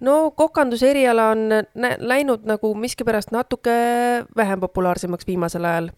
no 0.00 0.30
kokanduse 0.30 0.90
eriala 0.90 1.28
on 1.30 1.48
läinud 1.98 2.46
nagu 2.48 2.74
miskipärast 2.74 3.30
natuke 3.34 3.74
vähem 4.36 4.60
populaarsemaks 4.60 5.26
viimasel 5.26 5.64
ajal. 5.64 5.90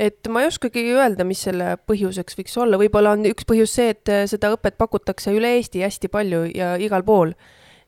et 0.00 0.28
ma 0.28 0.42
ei 0.42 0.50
oskagi 0.50 0.84
öelda, 0.92 1.24
mis 1.24 1.42
selle 1.48 1.76
põhjuseks 1.86 2.38
võiks 2.38 2.58
olla, 2.58 2.80
võib-olla 2.80 3.16
on 3.16 3.26
üks 3.30 3.48
põhjus 3.48 3.74
see, 3.78 3.96
et 3.96 4.14
seda 4.30 4.52
õpet 4.56 4.78
pakutakse 4.78 5.34
üle 5.34 5.56
Eesti 5.56 5.84
hästi 5.84 6.12
palju 6.12 6.46
ja 6.54 6.76
igal 6.80 7.04
pool 7.06 7.36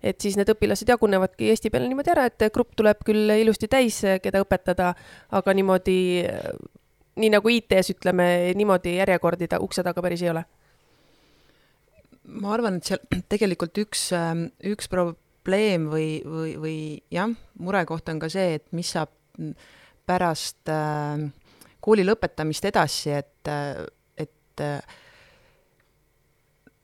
et 0.05 0.21
siis 0.21 0.37
need 0.37 0.51
õpilased 0.53 0.89
jagunevadki 0.89 1.49
Eesti 1.53 1.71
peale 1.73 1.89
niimoodi 1.89 2.13
ära, 2.13 2.27
et 2.29 2.47
grupp 2.53 2.75
tuleb 2.77 3.01
küll 3.07 3.33
ilusti 3.41 3.69
täis, 3.73 4.03
keda 4.23 4.43
õpetada, 4.45 4.93
aga 5.33 5.55
niimoodi 5.57 5.99
nii 7.21 7.31
nagu 7.31 7.51
IT-s 7.53 7.95
ütleme 7.95 8.27
niimoodi 8.59 8.97
järjekordi 8.99 9.49
ta 9.51 9.61
ukse 9.63 9.85
taga 9.87 10.03
päris 10.03 10.23
ei 10.25 10.33
ole? 10.33 10.45
ma 12.25 12.55
arvan, 12.55 12.79
et 12.79 12.89
seal 12.89 13.03
tegelikult 13.33 13.79
üks, 13.85 14.09
ähm, 14.17 14.49
üks 14.73 14.89
probleem 14.93 15.89
või, 15.93 16.09
või, 16.25 16.57
või 16.61 16.77
jah, 17.13 17.33
murekoht 17.61 18.09
on 18.13 18.23
ka 18.23 18.31
see, 18.33 18.59
et 18.59 18.67
mis 18.77 18.95
saab 18.97 19.13
pärast 20.09 20.71
äh, 20.73 21.25
kooli 21.85 22.05
lõpetamist 22.07 22.65
edasi, 22.69 23.13
et, 23.19 23.51
äh, 23.51 23.85
et 24.25 24.65
äh, 24.65 24.81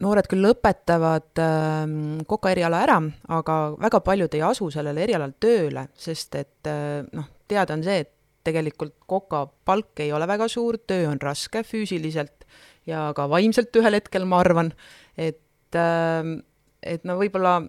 noored 0.05 0.29
küll 0.31 0.45
lõpetavad 0.45 1.41
äh, 1.41 1.83
koka 2.29 2.53
eriala 2.53 2.85
ära, 2.87 3.01
aga 3.37 3.59
väga 3.81 4.01
paljud 4.05 4.37
ei 4.37 4.45
asu 4.47 4.71
sellele 4.73 5.05
erialal 5.07 5.35
tööle, 5.41 5.89
sest 5.97 6.37
et 6.41 6.71
äh, 6.71 7.01
noh, 7.17 7.29
teada 7.49 7.77
on 7.77 7.85
see, 7.87 8.05
et 8.05 8.15
tegelikult 8.47 8.95
koka 9.11 9.45
palk 9.69 10.01
ei 10.05 10.13
ole 10.13 10.29
väga 10.29 10.49
suur, 10.49 10.79
töö 10.87 11.11
on 11.11 11.21
raske 11.23 11.63
füüsiliselt 11.67 12.47
ja 12.89 13.11
ka 13.17 13.29
vaimselt 13.31 13.77
ühel 13.77 13.99
hetkel, 13.99 14.25
ma 14.29 14.41
arvan, 14.45 14.73
et, 15.19 15.43
ähm, 15.77 16.41
et 16.83 17.05
no 17.05 17.19
võib-olla 17.21 17.61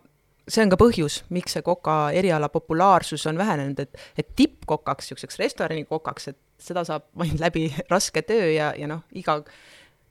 see 0.52 0.64
on 0.66 0.72
ka 0.72 0.80
põhjus, 0.80 1.22
miks 1.34 1.56
see 1.56 1.66
koka 1.66 1.96
eriala 2.18 2.50
populaarsus 2.52 3.26
on 3.30 3.40
vähenenud, 3.40 3.80
et, 3.84 4.00
et 4.18 4.32
tippkokaks, 4.36 5.12
niisuguseks 5.12 5.40
restoranikokaks, 5.42 6.32
et 6.32 6.40
seda 6.62 6.84
saab 6.88 7.08
ainult 7.22 7.44
läbi 7.44 7.68
raske 7.94 8.24
töö 8.28 8.52
ja, 8.54 8.72
ja 8.78 8.90
noh, 8.90 9.06
iga, 9.18 9.40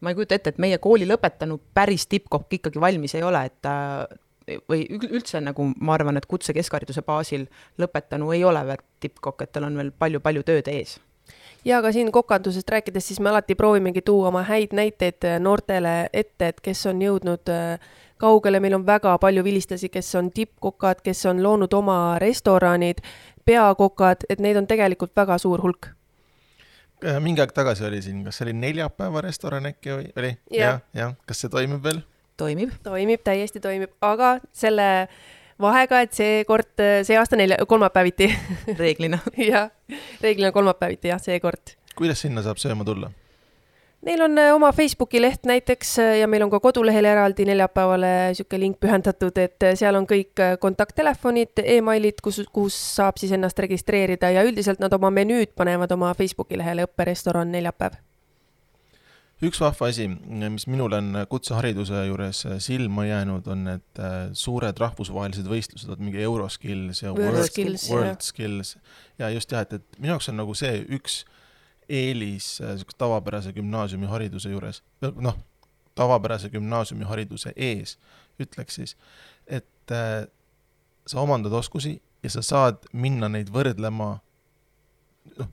ma 0.01 0.13
ei 0.13 0.19
kujuta 0.19 0.39
ette, 0.39 0.55
et 0.55 0.63
meie 0.63 0.79
kooli 0.83 1.09
lõpetanu 1.09 1.59
päris 1.75 2.07
tippkokk 2.11 2.61
ikkagi 2.61 2.83
valmis 2.83 3.17
ei 3.19 3.25
ole, 3.27 3.45
et 3.51 3.59
ta 3.65 3.75
või 4.69 4.87
üldse 4.91 5.41
nagu 5.41 5.71
ma 5.81 5.95
arvan, 5.95 6.17
et 6.17 6.27
kutse 6.27 6.55
keskhariduse 6.57 7.03
baasil 7.07 7.47
lõpetanu 7.79 8.33
ei 8.35 8.45
ole 8.45 8.65
veel 8.67 8.83
tippkokk, 9.01 9.43
et 9.43 9.53
tal 9.53 9.69
on 9.69 9.79
veel 9.81 9.93
palju-palju 9.93 10.43
tööd 10.47 10.69
ees 10.73 10.99
ja 11.65 11.79
aga 11.79 11.93
siin 11.93 12.13
kokandusest 12.13 12.69
rääkides, 12.69 13.07
siis 13.09 13.21
me 13.21 13.31
alati 13.31 13.55
proovimegi 13.55 14.03
tuua 14.03 14.29
oma 14.29 14.43
häid 14.49 14.73
näiteid 14.73 15.29
noortele 15.39 16.09
ette, 16.13 16.49
et 16.49 16.61
kes 16.61 16.87
on 16.91 17.03
jõudnud 17.03 17.53
äh, 17.53 17.79
kaugele, 18.21 18.61
meil 18.61 18.75
on 18.81 18.87
väga 18.87 19.19
palju 19.19 19.45
vilistlasi, 19.45 19.89
kes 19.89 20.15
on 20.15 20.33
tippkokad, 20.33 21.05
kes 21.05 21.27
on 21.27 21.43
loonud 21.43 21.73
oma 21.73 22.19
restoranid, 22.19 23.05
peakokad, 23.45 24.29
et 24.29 24.41
neid 24.41 24.57
on 24.57 24.67
tegelikult 24.67 25.17
väga 25.17 25.39
suur 25.39 25.63
hulk 25.63 25.93
Äh, 27.01 27.17
mingi 27.23 27.41
aeg 27.41 27.53
tagasi 27.57 27.87
oli 27.89 28.03
siin, 28.05 28.21
kas 28.27 28.37
see 28.37 28.45
oli 28.45 28.53
neljapäeva 28.61 29.23
restoran 29.25 29.69
äkki 29.71 29.93
või 29.95 30.09
oli 30.21 30.31
ja.? 30.53 30.59
jah, 30.61 30.81
jah, 30.99 31.15
kas 31.29 31.39
see 31.41 31.53
toimib 31.53 31.81
veel? 31.85 32.03
Toimib. 32.41 32.75
toimib, 32.87 33.23
täiesti 33.27 33.63
toimib, 33.63 33.93
aga 34.01 34.39
selle 34.53 34.91
vahega, 35.61 36.03
et 36.07 36.17
seekord, 36.17 36.73
see 37.05 37.19
aasta 37.21 37.39
nelja, 37.41 37.61
kolmapäeviti 37.69 38.31
reeglina 38.83 39.21
jah, 39.37 39.71
reeglina 40.25 40.53
kolmapäeviti 40.57 41.13
jah, 41.13 41.23
seekord. 41.23 41.77
kuidas 41.97 42.25
sinna 42.27 42.45
saab 42.47 42.63
sööma 42.63 42.87
tulla? 42.89 43.13
Neil 44.01 44.21
on 44.25 44.39
äh, 44.39 44.55
oma 44.55 44.73
Facebooki 44.73 45.21
leht 45.21 45.45
näiteks 45.45 45.99
äh, 45.99 46.19
ja 46.19 46.29
meil 46.29 46.41
on 46.43 46.51
ka 46.51 46.61
kodulehel 46.61 47.05
eraldi 47.05 47.45
neljapäevale 47.45 48.13
niisugune 48.31 48.61
link 48.63 48.79
pühendatud, 48.81 49.37
et 49.37 49.67
äh, 49.69 49.75
seal 49.77 49.99
on 49.99 50.07
kõik 50.09 50.41
kontakttelefonid 50.61 51.61
e, 51.61 51.67
emailid, 51.77 52.23
kus, 52.25 52.41
kus 52.49 52.79
saab 52.97 53.21
siis 53.21 53.35
ennast 53.37 53.61
registreerida 53.61 54.31
ja 54.33 54.45
üldiselt 54.49 54.81
nad 54.81 54.97
oma 54.97 55.13
menüüd 55.13 55.53
panevad 55.53 55.93
oma 55.93 56.15
Facebooki 56.17 56.57
lehele 56.57 56.89
õpperestoran 56.89 57.53
neljapäev. 57.53 58.01
Üks 59.45 59.61
vahva 59.63 59.89
asi, 59.89 60.07
mis 60.09 60.67
minul 60.69 60.93
on 60.99 61.23
kutsehariduse 61.31 62.05
juures 62.09 62.43
silma 62.61 63.07
jäänud, 63.09 63.47
on 63.49 63.67
need 63.71 64.01
suured 64.37 64.81
rahvusvahelised 64.83 65.49
võistlused, 65.49 65.89
vot 65.89 66.03
mingi 66.03 66.21
Euroskills 66.25 67.03
ja 67.03 67.15
World, 67.15 67.39
World 67.39 67.53
Skills, 67.53 67.87
World 67.93 68.27
Skills 68.27 68.75
ja 69.21 69.31
just 69.33 69.53
jah, 69.53 69.65
et, 69.65 69.79
et 69.81 70.01
minu 70.01 70.15
jaoks 70.15 70.29
on 70.33 70.41
nagu 70.43 70.57
see 70.59 70.83
üks 70.99 71.23
eelis 71.91 72.59
niisuguse 72.61 72.99
tavapärase 72.99 73.53
gümnaasiumihariduse 73.57 74.53
juures, 74.53 74.83
noh, 75.01 75.39
tavapärase 75.99 76.51
gümnaasiumihariduse 76.53 77.53
ees, 77.57 77.97
ütleks 78.41 78.79
siis, 78.79 78.97
et 79.47 79.95
äh, 79.95 80.29
sa 81.07 81.21
omandad 81.21 81.53
oskusi 81.53 81.97
ja 82.23 82.31
sa 82.31 82.43
saad 82.43 82.87
minna 82.93 83.29
neid 83.33 83.51
võrdlema 83.53 84.11
noh, 85.41 85.51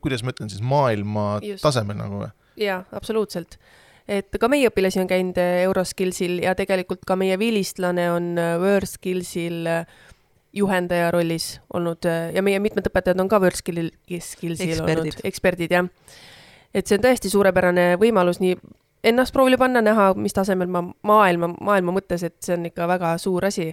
kuidas 0.00 0.22
ma 0.22 0.34
ütlen 0.34 0.52
siis, 0.52 0.62
maailma 0.62 1.40
Just. 1.42 1.64
tasemel 1.64 1.98
nagu 1.98 2.22
või? 2.22 2.30
Jaa, 2.56 2.84
absoluutselt. 2.92 3.58
et 4.08 4.38
ka 4.40 4.48
meie 4.48 4.70
õpilasi 4.70 5.02
on 5.02 5.10
käinud 5.10 5.38
Euroskillsil 5.38 6.40
ja 6.42 6.54
tegelikult 6.58 7.04
ka 7.06 7.16
meie 7.16 7.38
vilistlane 7.38 8.10
on 8.10 8.32
WorldSkillsil 8.38 9.66
äh, 9.66 9.86
juhendaja 10.52 11.10
rollis 11.10 11.60
olnud 11.72 12.04
äh, 12.06 12.32
ja 12.34 12.42
meie 12.42 12.58
mitmed 12.58 12.86
õpetajad 12.90 13.20
on 13.22 13.30
ka 13.30 13.38
WordSkillil, 13.42 13.92
Skillsil 14.18 14.82
olnud 14.82 15.22
eksperdid, 15.24 15.72
jah. 15.72 15.88
et 16.74 16.86
see 16.86 16.98
on 16.98 17.06
tõesti 17.06 17.30
suurepärane 17.30 17.94
võimalus 18.00 18.42
nii 18.42 18.58
ennast 19.04 19.32
proovile 19.32 19.58
panna, 19.60 19.82
näha, 19.84 20.12
mis 20.14 20.34
tasemel 20.36 20.70
ma 20.70 20.82
maailma, 21.06 21.52
maailma 21.60 21.94
mõttes, 21.96 22.24
et 22.26 22.36
see 22.44 22.56
on 22.56 22.66
ikka 22.68 22.88
väga 22.90 23.14
suur 23.22 23.46
asi. 23.48 23.70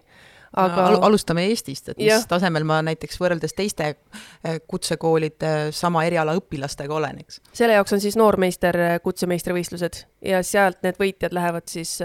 Aga 0.53 0.89
no, 0.91 0.99
alustame 1.07 1.47
Eestist, 1.51 1.89
et 1.89 1.97
mis 1.97 2.11
ja. 2.11 2.19
tasemel 2.27 2.63
ma 2.67 2.79
näiteks 2.85 3.19
võrreldes 3.21 3.55
teiste 3.57 3.89
äh, 3.89 4.59
kutsekoolide 4.67 5.71
sama 5.75 6.05
eriala 6.07 6.37
õpilastega 6.39 6.93
olen, 6.93 7.23
eks? 7.23 7.41
selle 7.53 7.77
jaoks 7.77 7.97
on 7.97 8.03
siis 8.03 8.17
noormeister 8.19 8.79
äh, 8.79 8.99
kutsemeistrivõistlused 9.03 10.03
ja 10.31 10.43
sealt 10.43 10.83
need 10.85 10.99
võitjad 11.01 11.35
lähevad 11.35 11.67
siis 11.71 11.97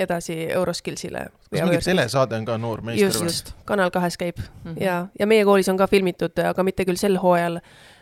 edasi 0.00 0.50
Euroskillsile. 0.52 1.26
kas 1.50 1.62
mingi 1.62 1.78
telesaade 1.84 2.36
on 2.36 2.44
ka 2.48 2.58
Noor 2.58 2.82
meister 2.86 3.06
just, 3.06 3.20
või? 3.20 3.32
just, 3.32 3.52
Kanal 3.68 3.90
kahes 3.94 4.16
käib 4.20 4.38
mm 4.38 4.44
-hmm. 4.64 4.82
ja, 4.82 5.06
ja 5.18 5.26
meie 5.26 5.44
koolis 5.44 5.68
on 5.68 5.76
ka 5.76 5.86
filmitud, 5.86 6.38
aga 6.44 6.62
mitte 6.62 6.84
küll 6.88 7.00
sel 7.00 7.18
hooajal, 7.20 7.60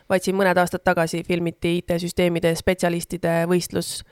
vaid 0.09 0.23
siin 0.23 0.37
mõned 0.37 0.59
aastad 0.59 0.85
tagasi 0.85 1.23
filmiti 1.25 1.79
IT-süsteemide 1.79 2.55
spetsialistide 2.55 3.45
võistlus 3.51 4.03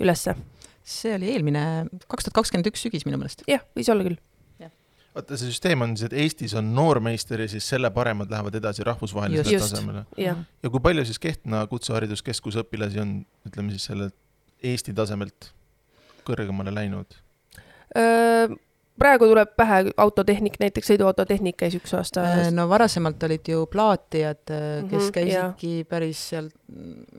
ülesse. 0.00 0.34
see 0.82 1.14
oli 1.14 1.32
eelmine, 1.32 1.86
kaks 2.08 2.24
tuhat 2.24 2.34
kakskümmend 2.34 2.66
üks 2.66 2.82
sügis 2.86 3.06
minu 3.06 3.18
meelest. 3.18 3.42
jah, 3.48 3.60
võis 3.76 3.90
olla 3.90 4.04
küll 4.04 4.18
vaata, 5.14 5.38
see 5.38 5.52
süsteem 5.52 5.84
on 5.86 5.94
siis, 5.96 6.10
et 6.10 6.18
Eestis 6.24 6.54
on 6.58 6.72
noormeister 6.76 7.44
ja 7.44 7.48
siis 7.50 7.68
selle 7.68 7.90
paremad 7.94 8.30
lähevad 8.32 8.58
edasi 8.60 8.84
rahvusvahelisele 8.86 9.62
tasemele. 9.62 10.04
ja 10.18 10.70
kui 10.70 10.82
palju 10.82 11.06
siis 11.08 11.22
Kehtna 11.22 11.64
Kutsehariduskeskuse 11.70 12.64
õpilasi 12.64 13.02
on, 13.02 13.16
ütleme 13.48 13.74
siis 13.74 13.90
selle 13.90 14.10
Eesti 14.64 14.94
tasemelt 14.96 15.52
kõrgemale 16.26 16.74
läinud? 16.74 17.20
praegu 18.98 19.26
tuleb 19.26 19.52
pähe 19.58 19.80
autotehnik, 20.00 20.56
näiteks 20.62 20.88
sõiduautotehnik 20.92 21.56
käis 21.62 21.76
üks 21.78 21.94
aasta. 21.94 22.24
no 22.54 22.66
varasemalt 22.70 23.22
olid 23.26 23.52
ju 23.54 23.66
plaatijad, 23.70 24.42
kes 24.46 24.56
mm 24.82 24.88
-hmm, 24.90 25.12
käisidki 25.14 25.78
ja. 25.78 25.84
päris 25.84 26.28
seal, 26.28 26.50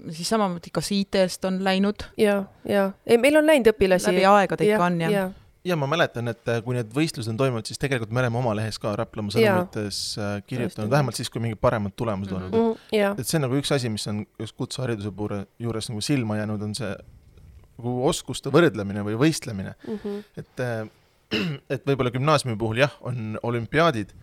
siis 0.10 0.30
samamoodi 0.30 0.74
kas 0.74 0.92
IT-st 0.92 1.46
on 1.46 1.64
läinud. 1.64 2.08
ja, 2.18 2.44
ja 2.68 2.92
ei, 3.08 3.18
meil 3.18 3.38
on 3.38 3.48
läinud 3.48 3.72
õpilasi. 3.72 4.12
läbi 4.12 4.26
aegade 4.26 4.68
ikka 4.68 4.86
on 4.86 5.02
jah 5.02 5.12
ja. 5.12 5.20
ja 5.20 5.45
ma 5.74 5.88
mäletan, 5.90 6.30
et 6.30 6.52
äh, 6.52 6.60
kui 6.66 6.76
need 6.78 6.92
võistlused 6.94 7.32
on 7.32 7.40
toimunud, 7.40 7.66
siis 7.66 7.82
tegelikult 7.82 8.14
me 8.14 8.22
oleme 8.22 8.38
oma 8.38 8.54
lehes 8.58 8.78
ka 8.82 8.94
Raplamaa 9.00 9.34
sõnumites 9.34 10.02
äh, 10.22 10.36
kirjutanud, 10.46 10.92
vähemalt 10.94 11.18
siis, 11.18 11.32
kui 11.34 11.42
mingid 11.42 11.62
paremad 11.62 11.96
tulemused 11.98 12.36
olnud 12.38 12.54
mm. 12.54 12.72
-hmm, 12.94 13.20
et 13.20 13.28
see 13.28 13.40
on 13.40 13.48
nagu 13.48 13.58
üks 13.58 13.74
asi, 13.74 13.90
mis 13.90 14.06
on 14.12 14.24
just 14.40 14.56
kutsehariduse 14.60 15.12
puhul 15.12 15.46
juures 15.60 15.90
nagu 15.90 16.02
silma 16.06 16.38
jäänud, 16.38 16.62
on 16.70 16.76
see 16.78 16.92
nagu 16.94 17.96
oskuste 18.08 18.54
võrdlemine 18.54 19.04
või 19.08 19.18
võistlemine 19.26 19.74
mm. 19.88 20.00
-hmm. 20.04 20.24
et, 20.38 20.66
äh, 20.66 20.88
et 21.78 21.88
võib-olla 21.88 22.14
gümnaasiumi 22.14 22.58
puhul 22.58 22.84
jah, 22.86 22.94
on 23.02 23.40
olümpiaadid, 23.44 24.14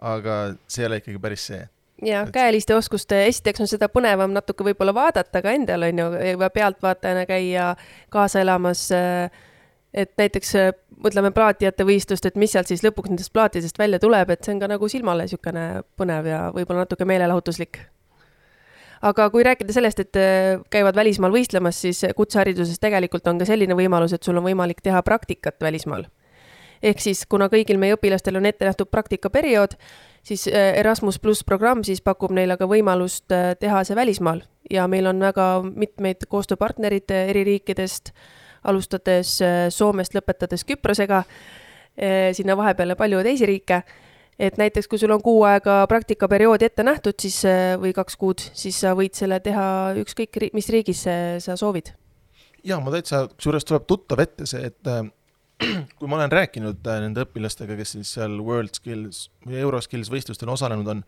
aga 0.00 0.54
see 0.66 0.86
ei 0.86 0.92
ole 0.92 1.02
ikkagi 1.02 1.20
päris 1.20 1.50
see 1.50 1.66
ja 2.04 2.22
et... 2.22 2.32
käeliste 2.32 2.74
oskuste, 2.74 3.26
esiteks 3.26 3.60
on 3.60 3.70
seda 3.70 3.88
põnevam 3.92 4.32
natuke 4.34 4.64
võib-olla 4.64 4.94
vaadata 4.94 5.42
ka 5.42 5.52
endal 5.52 5.88
on 5.88 6.02
ju, 6.02 6.08
pealtvaatajana 6.54 7.26
käia 7.26 7.74
kaasa 8.14 8.40
elamas. 8.40 8.88
Äh, 8.94 9.44
et 9.94 10.12
näiteks 10.18 10.54
äh, 10.58 10.72
mõtleme 11.04 11.30
plaatijate 11.34 11.86
võistlust, 11.88 12.26
et 12.28 12.36
mis 12.36 12.52
sealt 12.52 12.68
siis 12.70 12.82
lõpuks 12.84 13.12
nendest 13.12 13.32
plaatidest 13.32 13.78
välja 13.78 14.00
tuleb, 14.02 14.30
et 14.30 14.44
see 14.44 14.54
on 14.54 14.60
ka 14.62 14.68
nagu 14.70 14.90
silmale 14.90 15.24
niisugune 15.24 15.84
põnev 15.98 16.28
ja 16.28 16.42
võib-olla 16.54 16.84
natuke 16.84 17.08
meelelahutuslik. 17.08 17.80
Aga 19.08 19.28
kui 19.30 19.44
rääkida 19.46 19.72
sellest, 19.72 20.02
et 20.02 20.18
äh, 20.18 20.58
käivad 20.74 20.96
välismaal 20.98 21.32
võistlemas, 21.32 21.80
siis 21.80 22.02
kutsehariduses 22.16 22.80
tegelikult 22.82 23.26
on 23.30 23.38
ka 23.38 23.46
selline 23.48 23.76
võimalus, 23.78 24.12
et 24.14 24.26
sul 24.26 24.36
on 24.40 24.46
võimalik 24.48 24.82
teha 24.84 25.02
praktikat 25.06 25.60
välismaal. 25.62 26.08
ehk 26.82 27.00
siis, 27.02 27.24
kuna 27.26 27.48
kõigil 27.50 27.78
meie 27.78 27.96
õpilastel 27.96 28.36
on 28.38 28.46
ette 28.46 28.64
nähtud 28.64 28.86
praktikaperiood, 28.90 29.72
siis 30.22 30.46
äh, 30.48 30.76
Erasmus 30.78 31.18
pluss 31.18 31.44
programm 31.44 31.82
siis 31.82 32.00
pakub 32.00 32.30
neile 32.30 32.56
ka 32.56 32.68
võimalust 32.70 33.32
teha 33.60 33.84
see 33.84 33.96
välismaal. 33.96 34.42
Ja 34.70 34.86
meil 34.86 35.06
on 35.06 35.20
väga 35.20 35.62
mitmeid 35.64 36.26
koostööpartnerid 36.28 37.10
eri 37.10 37.44
riikidest, 37.44 38.12
alustades 38.64 39.38
Soomest, 39.74 40.16
lõpetades 40.16 40.64
Küprosega, 40.66 41.22
sinna 42.32 42.54
vahepeale 42.58 42.94
palju 42.98 43.22
teisi 43.26 43.46
riike 43.48 43.82
et 44.38 44.58
näiteks 44.58 44.86
kui 44.86 45.00
sul 45.02 45.10
on 45.10 45.22
kuu 45.22 45.42
aega 45.48 45.80
praktikaperioodi 45.90 46.68
ette 46.68 46.84
nähtud, 46.86 47.16
siis 47.18 47.40
või 47.82 47.90
kaks 47.96 48.16
kuud, 48.16 48.44
siis 48.54 48.78
sa 48.84 48.94
võid 48.98 49.18
selle 49.18 49.40
teha 49.42 49.96
ükskõik, 49.98 50.38
mis 50.54 50.70
riigis 50.70 51.02
sa 51.42 51.56
soovid. 51.58 51.90
ja 52.64 52.78
ma 52.80 52.94
täitsa, 52.94 53.26
kusjuures 53.34 53.66
tuleb 53.66 53.86
tuttav 53.90 54.22
ette 54.22 54.46
see, 54.46 54.70
et 54.70 54.90
äh, 54.90 55.02
kui 55.98 56.10
ma 56.10 56.18
olen 56.18 56.32
rääkinud 56.32 56.86
äh, 56.86 57.00
nende 57.02 57.24
õpilastega, 57.26 57.76
kes 57.78 57.96
siis 57.96 58.12
seal 58.18 58.38
World 58.44 58.78
Skills 58.78 59.26
või 59.46 59.58
Euroskills 59.62 60.10
võistlustel 60.12 60.50
osalenud 60.52 60.90
on, 60.92 61.02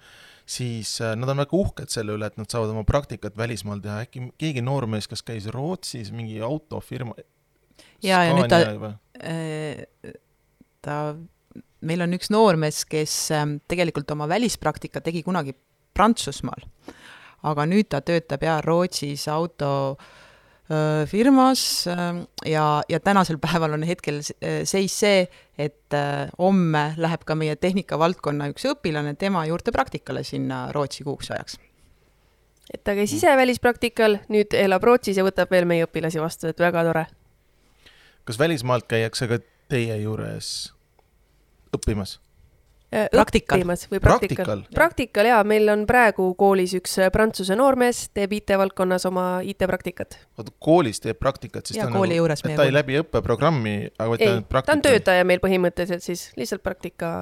siis 0.49 0.97
äh, 1.05 1.15
nad 1.19 1.31
on 1.31 1.43
väga 1.45 1.57
uhked 1.57 1.93
selle 1.93 2.17
üle, 2.17 2.31
et 2.31 2.39
nad 2.41 2.51
saavad 2.51 2.73
oma 2.75 2.83
praktikat 2.89 3.39
välismaal 3.39 3.83
teha, 3.85 4.01
äkki 4.07 4.31
keegi 4.41 4.65
noormees, 4.67 5.07
kas 5.11 5.23
käis 5.27 5.47
Rootsis 5.55 6.11
mingi 6.15 6.41
autofirma. 6.43 7.15
Ja, 8.03 8.23
ja 8.29 8.37
nüüd 8.37 8.51
ta, 8.51 8.61
ta 10.85 10.97
meil 11.87 12.05
on 12.05 12.17
üks 12.17 12.31
noormees, 12.33 12.85
kes 12.89 13.17
ähm, 13.37 13.59
tegelikult 13.71 14.11
oma 14.15 14.29
välispraktika 14.31 15.03
tegi 15.05 15.25
kunagi 15.27 15.57
Prantsusmaal, 15.97 16.65
aga 17.51 17.67
nüüd 17.69 17.91
ta 17.91 18.01
töötab 18.05 18.45
ja 18.47 18.61
Rootsis 18.65 19.27
auto 19.29 19.71
firmas 21.07 21.87
ähm, 21.91 22.21
ja, 22.47 22.83
ja 22.89 23.01
tänasel 23.01 23.39
päeval 23.45 23.73
on 23.73 23.83
hetkel 23.83 24.21
äh, 24.21 24.63
seis 24.65 24.95
see, 25.01 25.25
et 25.59 25.95
äh, 25.95 26.31
homme 26.39 26.95
läheb 26.97 27.25
ka 27.27 27.35
meie 27.35 27.57
tehnikavaldkonna 27.57 28.51
üks 28.53 28.69
õpilane 28.71 29.17
tema 29.19 29.43
juurde 29.49 29.75
praktikale 29.75 30.23
sinna 30.25 30.69
Rootsi 30.73 31.05
kuuks 31.05 31.33
ajaks. 31.35 31.59
et 32.73 32.85
ta 32.85 32.95
käis 32.95 33.13
ise 33.17 33.35
välispraktikal, 33.37 34.21
nüüd 34.31 34.55
elab 34.55 34.87
Rootsis 34.87 35.19
ja 35.19 35.27
võtab 35.27 35.51
veel 35.51 35.67
meie 35.67 35.89
õpilasi 35.89 36.23
vastu, 36.23 36.47
et 36.47 36.63
väga 36.63 36.87
tore. 36.87 37.07
Kas 38.25 38.39
välismaalt 38.39 38.89
käiakse 38.91 39.29
ka 39.31 39.41
teie 39.71 39.97
juures 40.03 40.73
õppimas? 41.77 42.19
Äh, 42.91 43.07
praktikal. 43.13 43.61
või 43.63 44.01
praktikal, 44.03 44.03
praktikal., 44.03 44.63
praktikal 44.75 45.27
jaa, 45.29 45.43
meil 45.47 45.71
on 45.71 45.85
praegu 45.87 46.25
koolis 46.35 46.73
üks 46.75 46.97
äh, 46.99 47.07
prantsuse 47.15 47.55
noormees, 47.55 48.09
teeb 48.11 48.33
IT-valdkonnas 48.35 49.07
oma 49.07 49.27
IT-praktikat. 49.47 50.17
oota, 50.35 50.51
koolis 50.59 50.99
teeb 50.99 51.21
praktikat, 51.23 51.71
siis 51.71 51.79
ja, 51.79 51.85
ta 51.87 51.95
on 51.95 52.11
nagu, 52.11 52.27
et 52.35 52.57
ta 52.59 52.67
ei 52.67 52.75
läbi 52.75 52.99
õppeprogrammi, 52.99 53.75
aga 53.95 54.19
ainult 54.19 54.49
praktika? 54.51 54.73
ta 54.73 54.75
on 54.75 54.83
töötaja 54.89 55.29
meil 55.29 55.39
põhimõtteliselt 55.39 56.03
siis, 56.03 56.25
lihtsalt 56.35 56.67
praktika 56.67 57.13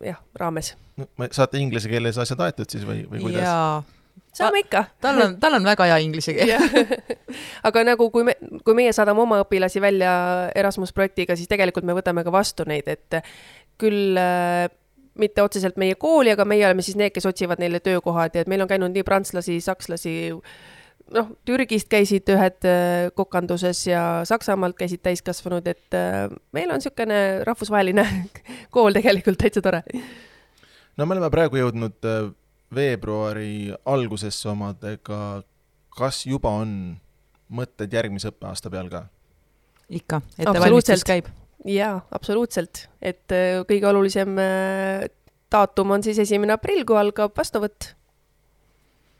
jah, 0.00 0.16
raames 0.40 0.72
no,. 0.96 1.10
saate 1.28 1.60
inglise 1.60 1.92
keeles 1.92 2.16
asjad 2.16 2.40
aetud 2.48 2.72
siis 2.72 2.88
või, 2.88 3.04
või 3.04 3.26
kuidas? 3.26 3.44
jaa, 3.44 3.84
saame 4.32 4.62
ikka. 4.64 4.84
tal 5.04 5.20
on, 5.20 5.38
tal 5.40 5.58
on 5.58 5.66
väga 5.66 5.88
hea 5.90 5.98
inglise 6.04 6.34
keel 6.36 6.52
aga 7.68 7.86
nagu, 7.92 8.10
kui 8.14 8.26
me, 8.28 8.36
kui 8.64 8.76
meie 8.78 8.92
saadame 8.96 9.24
oma 9.24 9.42
õpilasi 9.44 9.82
välja 9.84 10.12
Erasmus 10.58 10.94
projektiga, 10.96 11.36
siis 11.36 11.50
tegelikult 11.50 11.88
me 11.88 11.96
võtame 11.96 12.24
ka 12.24 12.34
vastu 12.34 12.66
neid, 12.68 12.88
et 12.88 13.20
küll 13.80 14.18
äh, 14.20 14.68
mitte 15.18 15.44
otseselt 15.44 15.76
meie 15.80 15.96
kooli, 16.00 16.32
aga 16.32 16.46
meie 16.48 16.64
oleme 16.66 16.84
siis 16.84 16.96
need, 16.98 17.12
kes 17.14 17.26
otsivad 17.28 17.60
neile 17.60 17.82
töökohad 17.84 18.36
ja 18.36 18.44
et 18.44 18.50
meil 18.50 18.64
on 18.64 18.70
käinud 18.70 18.94
nii 18.94 19.04
prantslasi, 19.06 19.58
sakslasi, 19.64 20.14
noh, 21.16 21.32
Türgist 21.48 21.90
käisid 21.92 22.28
ühed 22.32 22.68
äh, 22.68 23.10
kokanduses 23.16 23.84
ja 23.86 24.02
Saksamaalt 24.28 24.78
käisid 24.78 25.02
täiskasvanud, 25.04 25.66
et 25.68 25.96
äh, 25.98 26.28
meil 26.56 26.72
on 26.72 26.80
niisugune 26.80 27.42
rahvusvaheline 27.48 28.06
kool 28.74 28.96
tegelikult 28.96 29.40
täitsa 29.42 29.64
tore. 29.64 29.82
no 30.96 31.06
me 31.06 31.16
oleme 31.16 31.30
praegu 31.34 31.60
jõudnud 31.60 32.08
äh, 32.08 32.30
veebruari 32.74 33.72
algusesse 33.84 34.48
omadega, 34.52 35.42
kas 35.96 36.24
juba 36.26 36.54
on 36.62 36.74
mõtted 37.52 37.92
järgmise 37.92 38.32
õppeaasta 38.32 38.72
peal 38.72 38.90
ka? 38.92 39.06
ikka, 39.92 40.22
ettevalmistus 40.38 41.04
käib. 41.04 41.26
jaa, 41.68 41.98
absoluutselt, 42.10 42.86
et 43.02 43.34
kõige 43.68 43.90
olulisem 43.90 44.38
daatum 45.52 45.96
on 45.98 46.04
siis 46.06 46.22
esimene 46.22 46.56
aprill, 46.56 46.86
kui 46.88 46.96
algab 46.96 47.36
vastuvõtt 47.36 47.92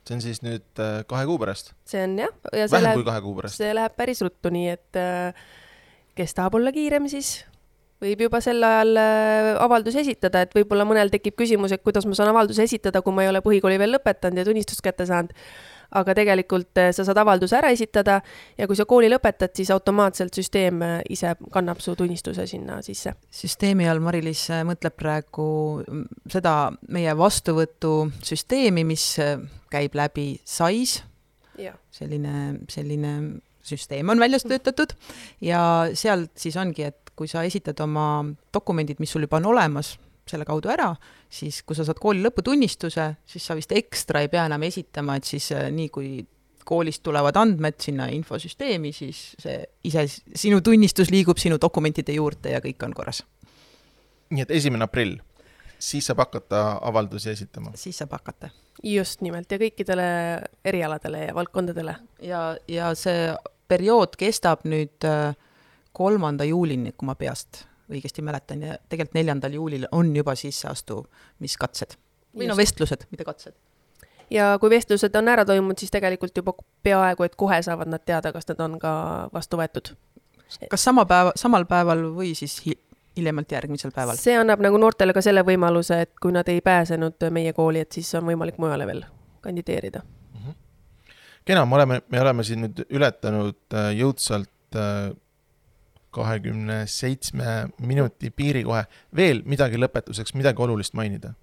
see 0.07 0.17
on 0.17 0.23
siis 0.25 0.43
nüüd 0.43 0.83
äh, 0.83 1.03
kahe 1.09 1.27
kuu 1.29 1.39
pärast? 1.41 1.73
see 1.89 2.03
on 2.05 2.17
jah. 2.19 2.35
vähem 2.53 2.85
läheb, 2.87 3.01
kui 3.01 3.07
kahe 3.07 3.23
kuu 3.25 3.35
pärast? 3.39 3.61
see 3.61 3.73
läheb 3.75 3.95
päris 3.99 4.23
ruttu, 4.25 4.51
nii 4.55 4.69
et 4.73 4.99
äh, 4.99 5.45
kes 6.19 6.35
tahab 6.39 6.59
olla 6.59 6.73
kiirem, 6.75 7.07
siis 7.11 7.43
võib 8.03 8.25
juba 8.27 8.41
sel 8.43 8.63
ajal 8.67 8.97
äh, 8.99 9.51
avaldusi 9.63 10.03
esitada, 10.03 10.43
et 10.45 10.55
võib-olla 10.57 10.87
mõnel 10.89 11.13
tekib 11.13 11.37
küsimus, 11.39 11.75
et 11.75 11.85
kuidas 11.85 12.07
ma 12.09 12.17
saan 12.19 12.33
avalduse 12.33 12.65
esitada, 12.67 13.03
kui 13.03 13.15
ma 13.15 13.27
ei 13.27 13.31
ole 13.31 13.43
põhikooli 13.45 13.79
veel 13.81 13.95
lõpetanud 13.97 14.43
ja 14.43 14.49
tunnistust 14.49 14.83
kätte 14.85 15.07
saanud. 15.09 15.35
Aga 15.93 16.15
tegelikult 16.17 16.79
eh, 16.81 16.87
sa 16.97 17.05
saad 17.05 17.19
avalduse 17.21 17.53
ära 17.59 17.69
esitada 17.75 18.15
ja 18.57 18.65
kui 18.65 18.79
sa 18.79 18.87
kooli 18.89 19.11
lõpetad, 19.13 19.53
siis 19.53 19.69
automaatselt 19.75 20.33
süsteem 20.33 20.81
eh, 20.87 20.95
ise 21.13 21.35
kannab 21.53 21.83
su 21.85 21.93
tunnistuse 21.99 22.47
sinna 22.49 22.79
sisse. 22.81 23.13
süsteemi 23.29 23.85
all 23.93 24.01
Mari-Liis 24.01 24.47
mõtleb 24.65 24.97
praegu 24.97 25.47
mm, 25.85 26.25
seda 26.33 26.55
meie 26.97 27.13
vastuvõtusüsteemi, 27.21 28.87
mis 28.89 29.05
käib 29.73 30.01
läbi 30.01 30.27
SAIS, 30.49 31.03
selline, 31.93 32.39
selline 32.73 33.13
süsteem 33.63 34.09
on 34.09 34.19
välja 34.19 34.41
töötatud 34.41 34.97
ja 35.45 35.63
sealt 35.95 36.33
siis 36.41 36.57
ongi, 36.57 36.89
et 36.89 37.02
kui 37.23 37.31
sa 37.31 37.45
esitad 37.47 37.79
oma 37.85 38.25
dokumendid, 38.55 38.99
mis 38.99 39.15
sul 39.15 39.29
juba 39.29 39.39
on 39.39 39.53
olemas, 39.55 39.95
selle 40.27 40.47
kaudu 40.47 40.71
ära, 40.73 40.91
siis 41.31 41.61
kui 41.67 41.79
sa 41.79 41.87
saad 41.87 42.01
kooli 42.03 42.23
lõputunnistuse, 42.25 43.09
siis 43.27 43.47
sa 43.47 43.55
vist 43.59 43.75
ekstra 43.75 44.23
ei 44.23 44.31
pea 44.33 44.49
enam 44.51 44.63
esitama, 44.67 45.17
et 45.19 45.29
siis 45.29 45.51
äh, 45.55 45.69
nii 45.75 45.91
kui 45.95 46.13
koolist 46.67 47.03
tulevad 47.03 47.39
andmed 47.39 47.79
sinna 47.83 48.07
infosüsteemi, 48.15 48.93
siis 48.95 49.23
see 49.43 49.59
ise, 49.87 50.07
sinu 50.39 50.61
tunnistus 50.63 51.11
liigub 51.11 51.41
sinu 51.43 51.59
dokumentide 51.63 52.15
juurde 52.15 52.55
ja 52.55 52.63
kõik 52.63 52.87
on 52.87 52.95
korras. 52.95 53.23
nii 54.33 54.47
et 54.47 54.55
esimene 54.59 54.87
aprill, 54.87 55.19
siis 55.83 56.07
saab 56.07 56.23
hakata 56.25 56.63
avaldusi 56.83 57.31
esitama? 57.35 57.75
siis 57.79 57.99
saab 57.99 58.15
hakata. 58.19 58.51
just 58.83 59.23
nimelt 59.27 59.51
ja 59.51 59.59
kõikidele 59.59 60.07
erialadele 60.65 61.27
ja 61.27 61.35
valdkondadele. 61.35 61.97
ja, 62.23 62.45
ja 62.69 62.95
see 62.95 63.33
periood 63.69 64.15
kestab 64.19 64.63
nüüd 64.69 65.07
äh, 65.09 65.35
kolmanda 65.93 66.45
juulini, 66.45 66.93
kui 66.93 67.07
ma 67.07 67.15
peast 67.15 67.65
õigesti 67.93 68.23
mäletan 68.25 68.63
ja 68.63 68.79
tegelikult 68.89 69.19
neljandal 69.19 69.53
juulil 69.59 69.87
on 69.93 70.15
juba 70.17 70.35
sisseastumiskatsed 70.39 71.99
või 72.37 72.49
no 72.49 72.57
vestlused, 72.57 73.07
mitte 73.11 73.27
katsed. 73.29 73.55
ja 74.31 74.55
kui 74.61 74.71
vestlused 74.73 75.17
on 75.19 75.29
ära 75.29 75.45
toimunud, 75.49 75.79
siis 75.79 75.93
tegelikult 75.93 76.37
juba 76.37 76.55
peaaegu 76.83 77.27
et 77.27 77.37
kohe 77.37 77.61
saavad 77.63 77.91
nad 77.93 78.05
teada, 78.05 78.33
kas 78.33 78.49
nad 78.49 78.63
on 78.65 78.79
ka 78.81 78.95
vastu 79.35 79.61
võetud. 79.61 79.93
kas 80.71 80.85
sama 80.85 81.05
päeva, 81.09 81.35
samal 81.37 81.67
päeval 81.69 82.09
või 82.17 82.35
siis 82.39 82.59
hi 82.67 82.79
hiljemalt 83.17 83.53
järgmisel 83.53 83.93
päeval? 83.93 84.17
see 84.17 84.37
annab 84.39 84.63
nagu 84.65 84.79
noortele 84.81 85.13
ka 85.13 85.23
selle 85.25 85.45
võimaluse, 85.45 86.03
et 86.07 86.15
kui 86.21 86.33
nad 86.33 86.49
ei 86.49 86.61
pääsenud 86.65 87.29
meie 87.31 87.53
kooli, 87.53 87.85
et 87.85 87.93
siis 87.93 88.15
on 88.19 88.25
võimalik 88.31 88.61
mujale 88.63 88.87
veel 88.89 89.05
kandideerida 89.41 90.01
mm. 90.01 90.47
-hmm. 90.47 90.55
kena, 91.45 91.67
me 91.67 91.75
oleme, 91.75 92.01
me 92.09 92.21
oleme 92.21 92.45
siin 92.45 92.65
nüüd 92.67 92.87
ületanud 92.89 93.61
äh, 93.75 93.93
jõudsalt 93.99 94.77
äh, 94.77 95.13
kahekümne 96.13 96.83
seitsme 96.87 97.73
minuti 97.81 98.31
piiri 98.31 98.65
kohe. 98.65 98.85
veel 99.17 99.43
midagi 99.45 99.81
lõpetuseks, 99.81 100.37
midagi 100.39 100.63
olulist 100.63 100.95
mainida? 100.95 101.35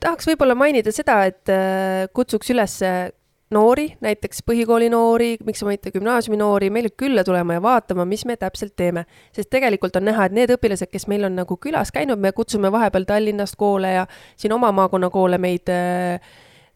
tahaks 0.00 0.28
võib-olla 0.28 0.54
mainida 0.54 0.92
seda, 0.94 1.24
et 1.26 1.50
äh, 1.50 2.06
kutsuks 2.14 2.52
üles 2.54 2.78
noori, 3.54 3.88
näiteks 4.04 4.42
põhikooli 4.46 4.88
noori, 4.92 5.30
miks 5.46 5.62
mitte 5.66 5.92
gümnaasiumi 5.94 6.38
noori, 6.40 6.68
meile 6.72 6.90
külla 6.90 7.24
tulema 7.24 7.56
ja 7.56 7.62
vaatama, 7.64 8.04
mis 8.08 8.24
me 8.28 8.36
täpselt 8.36 8.74
teeme. 8.76 9.06
sest 9.32 9.50
tegelikult 9.50 9.96
on 9.96 10.04
näha, 10.08 10.28
et 10.28 10.36
need 10.36 10.52
õpilased, 10.52 10.90
kes 10.92 11.08
meil 11.08 11.24
on 11.28 11.38
nagu 11.38 11.56
külas 11.56 11.92
käinud, 11.94 12.20
me 12.20 12.32
kutsume 12.36 12.72
vahepeal 12.72 13.08
Tallinnast 13.08 13.56
koole 13.56 13.92
ja 13.92 14.06
siin 14.36 14.52
oma 14.52 14.72
maakonna 14.72 15.10
koole 15.10 15.38
meid, 15.38 15.68
äh, 15.72 16.20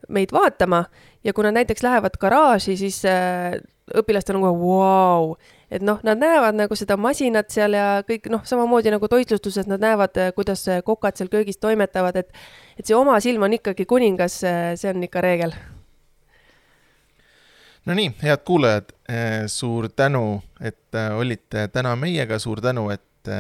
meid 0.09 0.33
vaatama 0.33 0.85
ja 1.25 1.33
kui 1.33 1.45
nad 1.45 1.59
näiteks 1.61 1.85
lähevad 1.85 2.17
garaaži, 2.21 2.77
siis 2.81 3.03
äh, 3.05 3.61
õpilastel 3.95 4.39
on 4.39 4.47
kohe 4.47 4.57
vau 4.57 4.63
wow 4.63 5.35
et 5.73 5.83
noh, 5.83 6.01
nad 6.05 6.21
näevad 6.21 6.57
nagu 6.57 6.77
seda 6.77 6.99
masinat 7.01 7.51
seal 7.53 7.77
ja 7.77 7.87
kõik 8.07 8.29
noh, 8.33 8.43
samamoodi 8.47 8.93
nagu 8.93 9.09
toitlustuses 9.09 9.69
nad 9.71 9.81
näevad, 9.83 10.17
eh, 10.21 10.33
kuidas 10.37 10.67
eh, 10.69 10.83
kokad 10.85 11.17
seal 11.17 11.31
köögis 11.33 11.61
toimetavad, 11.63 12.19
et 12.21 12.33
et 12.79 12.89
see 12.89 12.97
oma 12.97 13.19
silm 13.21 13.47
on 13.47 13.57
ikkagi 13.57 13.87
kuningas, 13.89 14.43
eh, 14.49 14.73
see 14.77 14.93
on 14.93 15.05
ikka 15.09 15.23
reegel. 15.25 15.55
no 17.87 17.95
nii, 17.99 18.13
head 18.23 18.45
kuulajad, 18.47 18.93
suur 19.51 19.89
tänu, 19.97 20.43
et 20.61 20.95
olite 21.19 21.67
täna 21.69 21.97
meiega, 21.97 22.39
suur 22.39 22.61
tänu, 22.63 22.91
et 22.95 23.31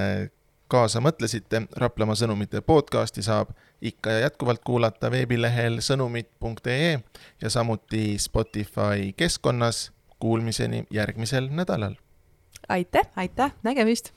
kaasa 0.68 1.00
mõtlesite. 1.04 1.62
Raplamaa 1.78 2.18
sõnumite 2.18 2.60
podcasti 2.60 3.22
saab 3.22 3.52
ikka 3.80 4.16
ja 4.16 4.26
jätkuvalt 4.26 4.64
kuulata 4.64 5.10
veebilehel 5.14 5.78
sõnumid.ee 5.78 6.98
ja 7.42 7.50
samuti 7.50 8.18
Spotify 8.18 9.12
keskkonnas. 9.16 9.92
Kuulmiseni 10.22 10.84
järgmisel 10.90 11.48
nädalal 11.50 11.96
aitäh! 12.68 13.06
aitäh, 13.16 13.52
nägemist! 13.62 14.12